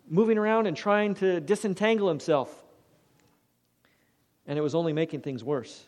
moving 0.09 0.37
around 0.37 0.67
and 0.67 0.77
trying 0.77 1.15
to 1.17 1.41
disentangle 1.41 2.09
himself. 2.09 2.62
And 4.47 4.59
it 4.59 4.63
was 4.63 4.75
only 4.75 4.93
making 4.93 5.21
things 5.21 5.45
worse. 5.45 5.87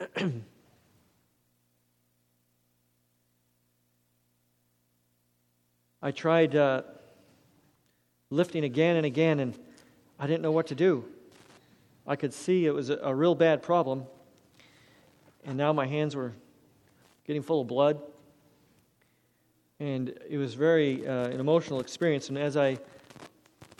I 6.02 6.10
tried 6.10 6.54
uh, 6.54 6.82
lifting 8.30 8.64
again 8.64 8.96
and 8.96 9.06
again, 9.06 9.40
and 9.40 9.58
I 10.18 10.26
didn't 10.26 10.42
know 10.42 10.52
what 10.52 10.66
to 10.68 10.74
do. 10.74 11.04
I 12.06 12.16
could 12.16 12.32
see 12.32 12.66
it 12.66 12.72
was 12.72 12.90
a, 12.90 12.98
a 12.98 13.14
real 13.14 13.34
bad 13.34 13.62
problem, 13.62 14.04
and 15.44 15.56
now 15.56 15.72
my 15.72 15.86
hands 15.86 16.14
were 16.14 16.32
getting 17.26 17.42
full 17.42 17.60
of 17.60 17.66
blood. 17.66 18.00
And 19.80 20.16
it 20.28 20.38
was 20.38 20.54
very 20.54 21.06
uh, 21.06 21.26
an 21.26 21.40
emotional 21.40 21.80
experience. 21.80 22.28
And 22.28 22.38
as 22.38 22.56
I 22.56 22.78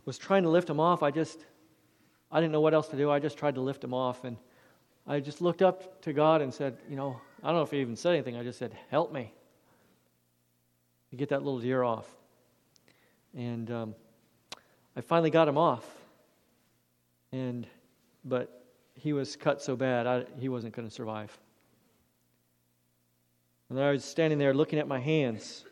was 0.04 0.18
trying 0.18 0.42
to 0.42 0.50
lift 0.50 0.68
him 0.68 0.80
off, 0.80 1.02
I 1.02 1.10
just, 1.10 1.44
I 2.30 2.40
didn't 2.40 2.52
know 2.52 2.60
what 2.60 2.74
else 2.74 2.88
to 2.88 2.96
do. 2.96 3.10
I 3.10 3.18
just 3.18 3.38
tried 3.38 3.54
to 3.54 3.60
lift 3.60 3.82
him 3.82 3.94
off. 3.94 4.24
And 4.24 4.36
I 5.06 5.20
just 5.20 5.40
looked 5.40 5.62
up 5.62 6.02
to 6.02 6.12
God 6.12 6.42
and 6.42 6.52
said, 6.52 6.76
you 6.88 6.96
know, 6.96 7.20
I 7.42 7.48
don't 7.48 7.56
know 7.56 7.62
if 7.62 7.70
he 7.70 7.80
even 7.80 7.96
said 7.96 8.14
anything. 8.14 8.36
I 8.36 8.42
just 8.42 8.58
said, 8.58 8.76
help 8.90 9.12
me 9.12 9.32
get 11.16 11.30
that 11.30 11.42
little 11.42 11.60
deer 11.60 11.82
off. 11.82 12.06
And 13.34 13.70
um, 13.70 13.94
I 14.96 15.00
finally 15.00 15.30
got 15.30 15.48
him 15.48 15.58
off. 15.58 15.84
And, 17.32 17.66
but 18.24 18.64
he 18.94 19.12
was 19.12 19.36
cut 19.36 19.62
so 19.62 19.76
bad, 19.76 20.06
I, 20.06 20.24
he 20.38 20.48
wasn't 20.48 20.74
going 20.74 20.88
to 20.88 20.94
survive. 20.94 21.36
And 23.68 23.80
I 23.80 23.90
was 23.90 24.04
standing 24.04 24.38
there 24.38 24.54
looking 24.54 24.78
at 24.78 24.86
my 24.86 25.00
hands, 25.00 25.64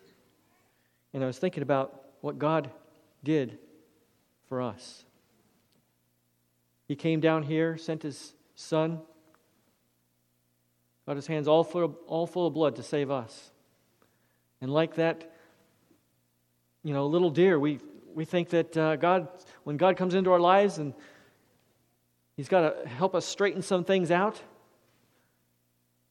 and 1.12 1.22
I 1.22 1.26
was 1.26 1.38
thinking 1.38 1.62
about 1.62 2.04
what 2.22 2.38
God 2.38 2.70
did 3.22 3.58
for 4.48 4.60
us. 4.60 5.04
He 6.94 6.96
came 6.96 7.18
down 7.18 7.42
here, 7.42 7.76
sent 7.76 8.04
his 8.04 8.34
son, 8.54 9.00
got 11.06 11.16
his 11.16 11.26
hands 11.26 11.48
all 11.48 11.64
full, 11.64 11.82
of, 11.86 11.96
all 12.06 12.24
full 12.24 12.46
of 12.46 12.54
blood 12.54 12.76
to 12.76 12.84
save 12.84 13.10
us. 13.10 13.50
And 14.60 14.72
like 14.72 14.94
that, 14.94 15.34
you 16.84 16.94
know, 16.94 17.08
little 17.08 17.30
deer, 17.30 17.58
we, 17.58 17.80
we 18.14 18.24
think 18.24 18.50
that 18.50 18.76
uh, 18.76 18.94
God, 18.94 19.26
when 19.64 19.76
God 19.76 19.96
comes 19.96 20.14
into 20.14 20.30
our 20.30 20.38
lives 20.38 20.78
and 20.78 20.94
He's 22.36 22.46
got 22.46 22.60
to 22.60 22.88
help 22.88 23.16
us 23.16 23.26
straighten 23.26 23.60
some 23.60 23.82
things 23.82 24.12
out, 24.12 24.40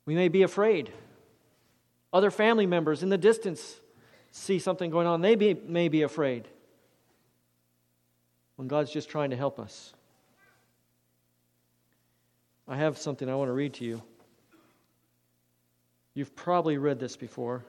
we 0.05 0.15
may 0.15 0.27
be 0.27 0.43
afraid. 0.43 0.91
Other 2.11 2.29
family 2.29 2.65
members 2.65 3.03
in 3.03 3.07
the 3.07 3.17
distance 3.17 3.79
see 4.31 4.59
something 4.59 4.91
going 4.91 5.07
on, 5.07 5.21
they 5.21 5.36
be, 5.36 5.53
may 5.53 5.88
be 5.88 6.01
afraid 6.01 6.45
when 8.57 8.67
God's 8.67 8.91
just 8.91 9.09
trying 9.09 9.29
to 9.29 9.38
help 9.38 9.61
us. 9.61 9.93
I 12.68 12.78
have 12.78 12.97
something 12.97 13.30
I 13.30 13.36
want 13.36 13.49
to 13.49 13.53
read 13.53 13.74
to 13.76 13.86
you. 13.86 14.01
You've 16.14 16.36
probably 16.36 16.78
read 16.78 16.99
this 16.99 17.16
before, 17.16 17.66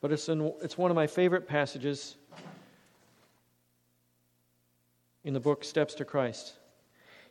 but 0.00 0.12
it's, 0.12 0.28
in, 0.28 0.52
it's 0.62 0.78
one 0.78 0.90
of 0.90 0.94
my 0.94 1.06
favorite 1.06 1.48
passages 1.48 2.16
in 5.24 5.34
the 5.34 5.40
book 5.40 5.64
Steps 5.64 5.94
to 5.94 6.04
Christ. 6.04 6.54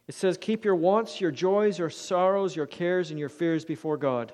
It 0.08 0.16
says, 0.16 0.38
Keep 0.38 0.66
your 0.66 0.76
wants, 0.76 1.22
your 1.22 1.32
joys, 1.32 1.78
your 1.78 1.90
sorrows, 1.90 2.56
your 2.56 2.66
cares, 2.66 3.12
and 3.12 3.20
your 3.20 3.30
fears 3.30 3.64
before 3.64 3.96
God. 3.96 4.34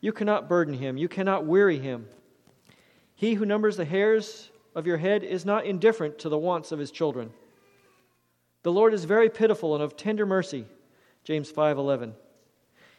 You 0.00 0.12
cannot 0.12 0.48
burden 0.48 0.74
him, 0.74 0.96
you 0.96 1.08
cannot 1.08 1.46
weary 1.46 1.78
him. 1.78 2.06
He 3.14 3.34
who 3.34 3.46
numbers 3.46 3.76
the 3.76 3.84
hairs 3.84 4.50
of 4.74 4.86
your 4.86 4.96
head 4.96 5.22
is 5.22 5.44
not 5.44 5.66
indifferent 5.66 6.18
to 6.20 6.28
the 6.28 6.38
wants 6.38 6.72
of 6.72 6.78
his 6.78 6.90
children. 6.90 7.30
The 8.62 8.72
Lord 8.72 8.94
is 8.94 9.04
very 9.04 9.30
pitiful 9.30 9.74
and 9.74 9.84
of 9.84 9.96
tender 9.96 10.26
mercy. 10.26 10.66
James 11.24 11.50
5:11. 11.50 12.14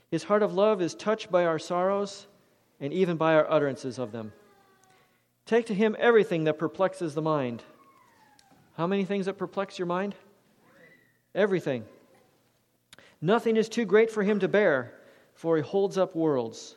His 0.09 0.23
heart 0.23 0.43
of 0.43 0.53
love 0.53 0.81
is 0.81 0.95
touched 0.95 1.31
by 1.31 1.45
our 1.45 1.59
sorrows 1.59 2.27
and 2.79 2.91
even 2.91 3.17
by 3.17 3.35
our 3.35 3.49
utterances 3.49 3.99
of 3.99 4.11
them. 4.11 4.33
Take 5.45 5.67
to 5.67 5.75
him 5.75 5.95
everything 5.99 6.43
that 6.45 6.57
perplexes 6.57 7.13
the 7.13 7.21
mind. 7.21 7.63
How 8.73 8.87
many 8.87 9.05
things 9.05 9.27
that 9.27 9.37
perplex 9.37 9.77
your 9.77 9.85
mind? 9.85 10.15
Everything. 11.35 11.85
Nothing 13.21 13.57
is 13.57 13.69
too 13.69 13.85
great 13.85 14.09
for 14.09 14.23
him 14.23 14.39
to 14.39 14.47
bear, 14.47 14.93
for 15.33 15.55
he 15.55 15.61
holds 15.61 15.97
up 15.97 16.15
worlds. 16.15 16.75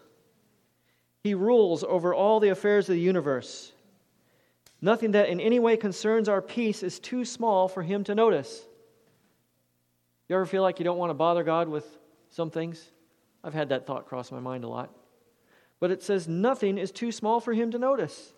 He 1.25 1.35
rules 1.35 1.83
over 1.83 2.15
all 2.15 2.41
the 2.41 2.51
affairs 2.51 2.89
of 2.89 2.95
the 2.95 3.01
universe. 3.01 3.73
Nothing 4.81 5.11
that 5.13 5.29
in 5.29 5.41
any 5.41 5.59
way 5.59 5.77
concerns 5.77 6.29
our 6.29 6.43
peace 6.43 6.83
is 6.83 7.01
too 7.01 7.25
small 7.25 7.69
for 7.69 7.83
him 7.83 8.05
to 8.05 8.15
notice. 8.15 8.68
You 10.29 10.37
ever 10.37 10.47
feel 10.47 10.63
like 10.63 10.79
you 10.79 10.85
don't 10.85 10.99
want 10.99 11.11
to 11.11 11.15
bother 11.15 11.43
God 11.43 11.69
with 11.69 11.87
some 12.31 12.51
things? 12.51 12.91
I've 13.43 13.55
had 13.55 13.71
that 13.71 13.87
thought 13.87 14.07
cross 14.07 14.31
my 14.31 14.41
mind 14.41 14.65
a 14.65 14.69
lot. 14.69 14.91
But 15.81 15.91
it 15.91 16.03
says 16.03 16.29
nothing 16.29 16.77
is 16.77 16.91
too 16.91 17.13
small 17.13 17.41
for 17.41 17.53
him 17.53 17.71
to 17.71 17.79
notice. 17.79 18.33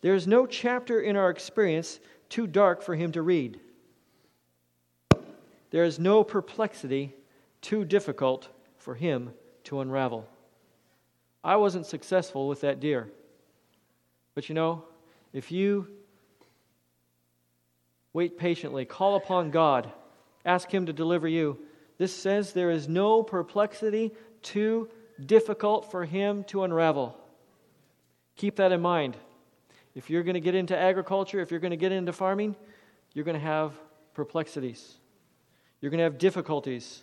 There 0.00 0.14
is 0.14 0.26
no 0.26 0.46
chapter 0.46 1.00
in 1.00 1.16
our 1.16 1.30
experience 1.30 2.00
too 2.28 2.46
dark 2.46 2.80
for 2.80 2.94
him 2.94 3.12
to 3.12 3.22
read. 3.22 3.60
There 5.70 5.84
is 5.84 5.98
no 5.98 6.24
perplexity 6.24 7.14
too 7.60 7.84
difficult 7.84 8.48
for 8.78 8.94
him 8.94 9.32
to 9.64 9.80
unravel. 9.80 10.26
I 11.44 11.56
wasn't 11.56 11.86
successful 11.86 12.48
with 12.48 12.62
that 12.62 12.80
deer. 12.80 13.10
But 14.34 14.48
you 14.48 14.54
know, 14.54 14.84
if 15.32 15.52
you 15.52 15.88
wait 18.12 18.38
patiently, 18.38 18.84
call 18.84 19.16
upon 19.16 19.50
God, 19.50 19.90
ask 20.44 20.72
Him 20.72 20.86
to 20.86 20.92
deliver 20.92 21.28
you, 21.28 21.58
this 21.98 22.14
says 22.14 22.52
there 22.52 22.70
is 22.70 22.88
no 22.88 23.22
perplexity 23.22 24.12
too 24.42 24.88
difficult 25.26 25.90
for 25.90 26.04
Him 26.04 26.44
to 26.44 26.64
unravel. 26.64 27.16
Keep 28.36 28.56
that 28.56 28.72
in 28.72 28.80
mind. 28.80 29.16
If 29.94 30.08
you're 30.08 30.22
going 30.22 30.34
to 30.34 30.40
get 30.40 30.54
into 30.54 30.76
agriculture, 30.76 31.40
if 31.40 31.50
you're 31.50 31.60
going 31.60 31.72
to 31.72 31.76
get 31.76 31.92
into 31.92 32.12
farming, 32.12 32.56
you're 33.12 33.24
going 33.24 33.38
to 33.38 33.44
have 33.44 33.74
perplexities. 34.14 34.94
You're 35.80 35.90
going 35.90 35.98
to 35.98 36.04
have 36.04 36.18
difficulties. 36.18 37.02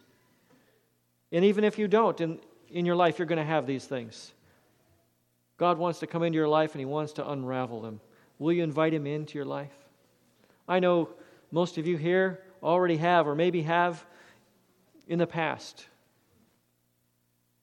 And 1.31 1.45
even 1.45 1.63
if 1.63 1.77
you 1.77 1.87
don't, 1.87 2.19
in, 2.21 2.39
in 2.69 2.85
your 2.85 2.95
life, 2.95 3.19
you're 3.19 3.27
going 3.27 3.37
to 3.37 3.45
have 3.45 3.67
these 3.67 3.85
things. 3.85 4.33
God 5.57 5.77
wants 5.77 5.99
to 5.99 6.07
come 6.07 6.23
into 6.23 6.37
your 6.37 6.47
life 6.47 6.73
and 6.73 6.79
He 6.79 6.85
wants 6.85 7.13
to 7.13 7.29
unravel 7.29 7.81
them. 7.81 7.99
Will 8.39 8.53
you 8.53 8.63
invite 8.63 8.93
Him 8.93 9.05
into 9.05 9.37
your 9.37 9.45
life? 9.45 9.86
I 10.67 10.79
know 10.79 11.09
most 11.51 11.77
of 11.77 11.87
you 11.87 11.97
here 11.97 12.43
already 12.61 12.97
have, 12.97 13.27
or 13.27 13.35
maybe 13.35 13.61
have 13.63 14.05
in 15.07 15.19
the 15.19 15.27
past, 15.27 15.85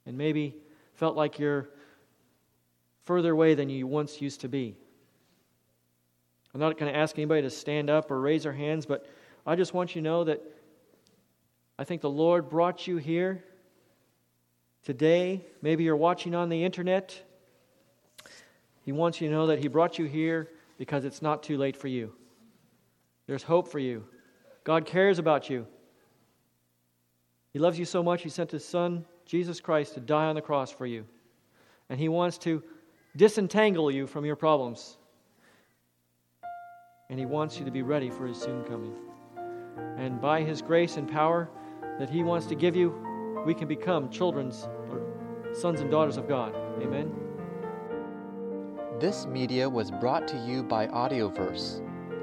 and 0.07 0.17
maybe 0.17 0.55
felt 0.95 1.17
like 1.17 1.39
you're 1.39 1.69
further 3.03 3.33
away 3.33 3.55
than 3.55 3.69
you 3.69 3.87
once 3.87 4.21
used 4.21 4.41
to 4.41 4.49
be. 4.49 4.77
I'm 6.55 6.61
not 6.61 6.79
going 6.79 6.91
to 6.91 6.99
ask 6.99 7.19
anybody 7.19 7.43
to 7.43 7.51
stand 7.51 7.91
up 7.91 8.11
or 8.11 8.21
raise 8.21 8.45
their 8.45 8.53
hands, 8.53 8.87
but 8.87 9.07
I 9.47 9.57
just 9.57 9.75
want 9.75 9.95
you 9.95 10.01
to 10.01 10.05
know 10.05 10.25
that 10.25 10.41
I 11.79 11.85
think 11.85 12.01
the 12.01 12.11
Lord 12.11 12.49
brought 12.49 12.87
you 12.87 12.97
here 12.97 13.45
today. 14.85 15.45
Maybe 15.61 15.85
you're 15.85 15.97
watching 15.97 16.35
on 16.35 16.49
the 16.49 16.65
internet. 16.65 17.21
He 18.83 18.93
wants 18.93 19.21
you 19.21 19.29
to 19.29 19.35
know 19.35 19.49
that 19.49 19.59
He 19.59 19.69
brought 19.69 19.99
you 19.99 20.05
here 20.07 20.49
because 20.79 21.05
it's 21.05 21.21
not 21.21 21.43
too 21.43 21.59
late 21.59 21.77
for 21.77 21.89
you. 21.89 22.13
There's 23.27 23.43
hope 23.43 23.69
for 23.69 23.79
you. 23.79 24.05
God 24.65 24.87
cares 24.87 25.19
about 25.19 25.49
you. 25.51 25.67
He 27.53 27.59
loves 27.59 27.79
you 27.79 27.85
so 27.85 28.03
much, 28.03 28.23
He 28.23 28.29
sent 28.29 28.51
His 28.51 28.65
Son, 28.65 29.05
Jesus 29.25 29.61
Christ, 29.61 29.95
to 29.95 30.01
die 30.01 30.27
on 30.27 30.35
the 30.35 30.41
cross 30.41 30.71
for 30.71 30.87
you. 30.87 31.05
And 31.89 32.01
He 32.01 32.09
wants 32.09 32.39
to 32.39 32.63
disentangle 33.17 33.91
you 33.91 34.07
from 34.07 34.25
your 34.25 34.37
problems. 34.37 34.99
And 37.11 37.19
He 37.19 37.27
wants 37.27 37.59
you 37.59 37.65
to 37.65 37.71
be 37.71 37.83
ready 37.83 38.11
for 38.11 38.27
His 38.27 38.41
soon 38.41 38.65
coming. 38.65 38.95
And 39.97 40.21
by 40.21 40.43
His 40.43 40.63
grace 40.63 40.97
and 40.97 41.09
power 41.09 41.49
that 41.99 42.11
He 42.11 42.23
wants 42.23 42.47
to 42.47 42.55
give 42.55 42.75
you, 42.75 42.93
we 43.47 43.55
can 43.55 43.69
become 43.69 44.11
children's 44.11 44.69
sons 45.53 45.81
and 45.81 45.91
daughters 45.91 46.17
of 46.17 46.29
God. 46.29 46.55
Amen. 46.83 47.13
This 48.99 49.27
media 49.27 49.69
was 49.69 49.91
brought 49.91 50.27
to 50.29 50.37
you 50.39 50.63
by 50.63 50.87
Audioverse, 50.89 51.83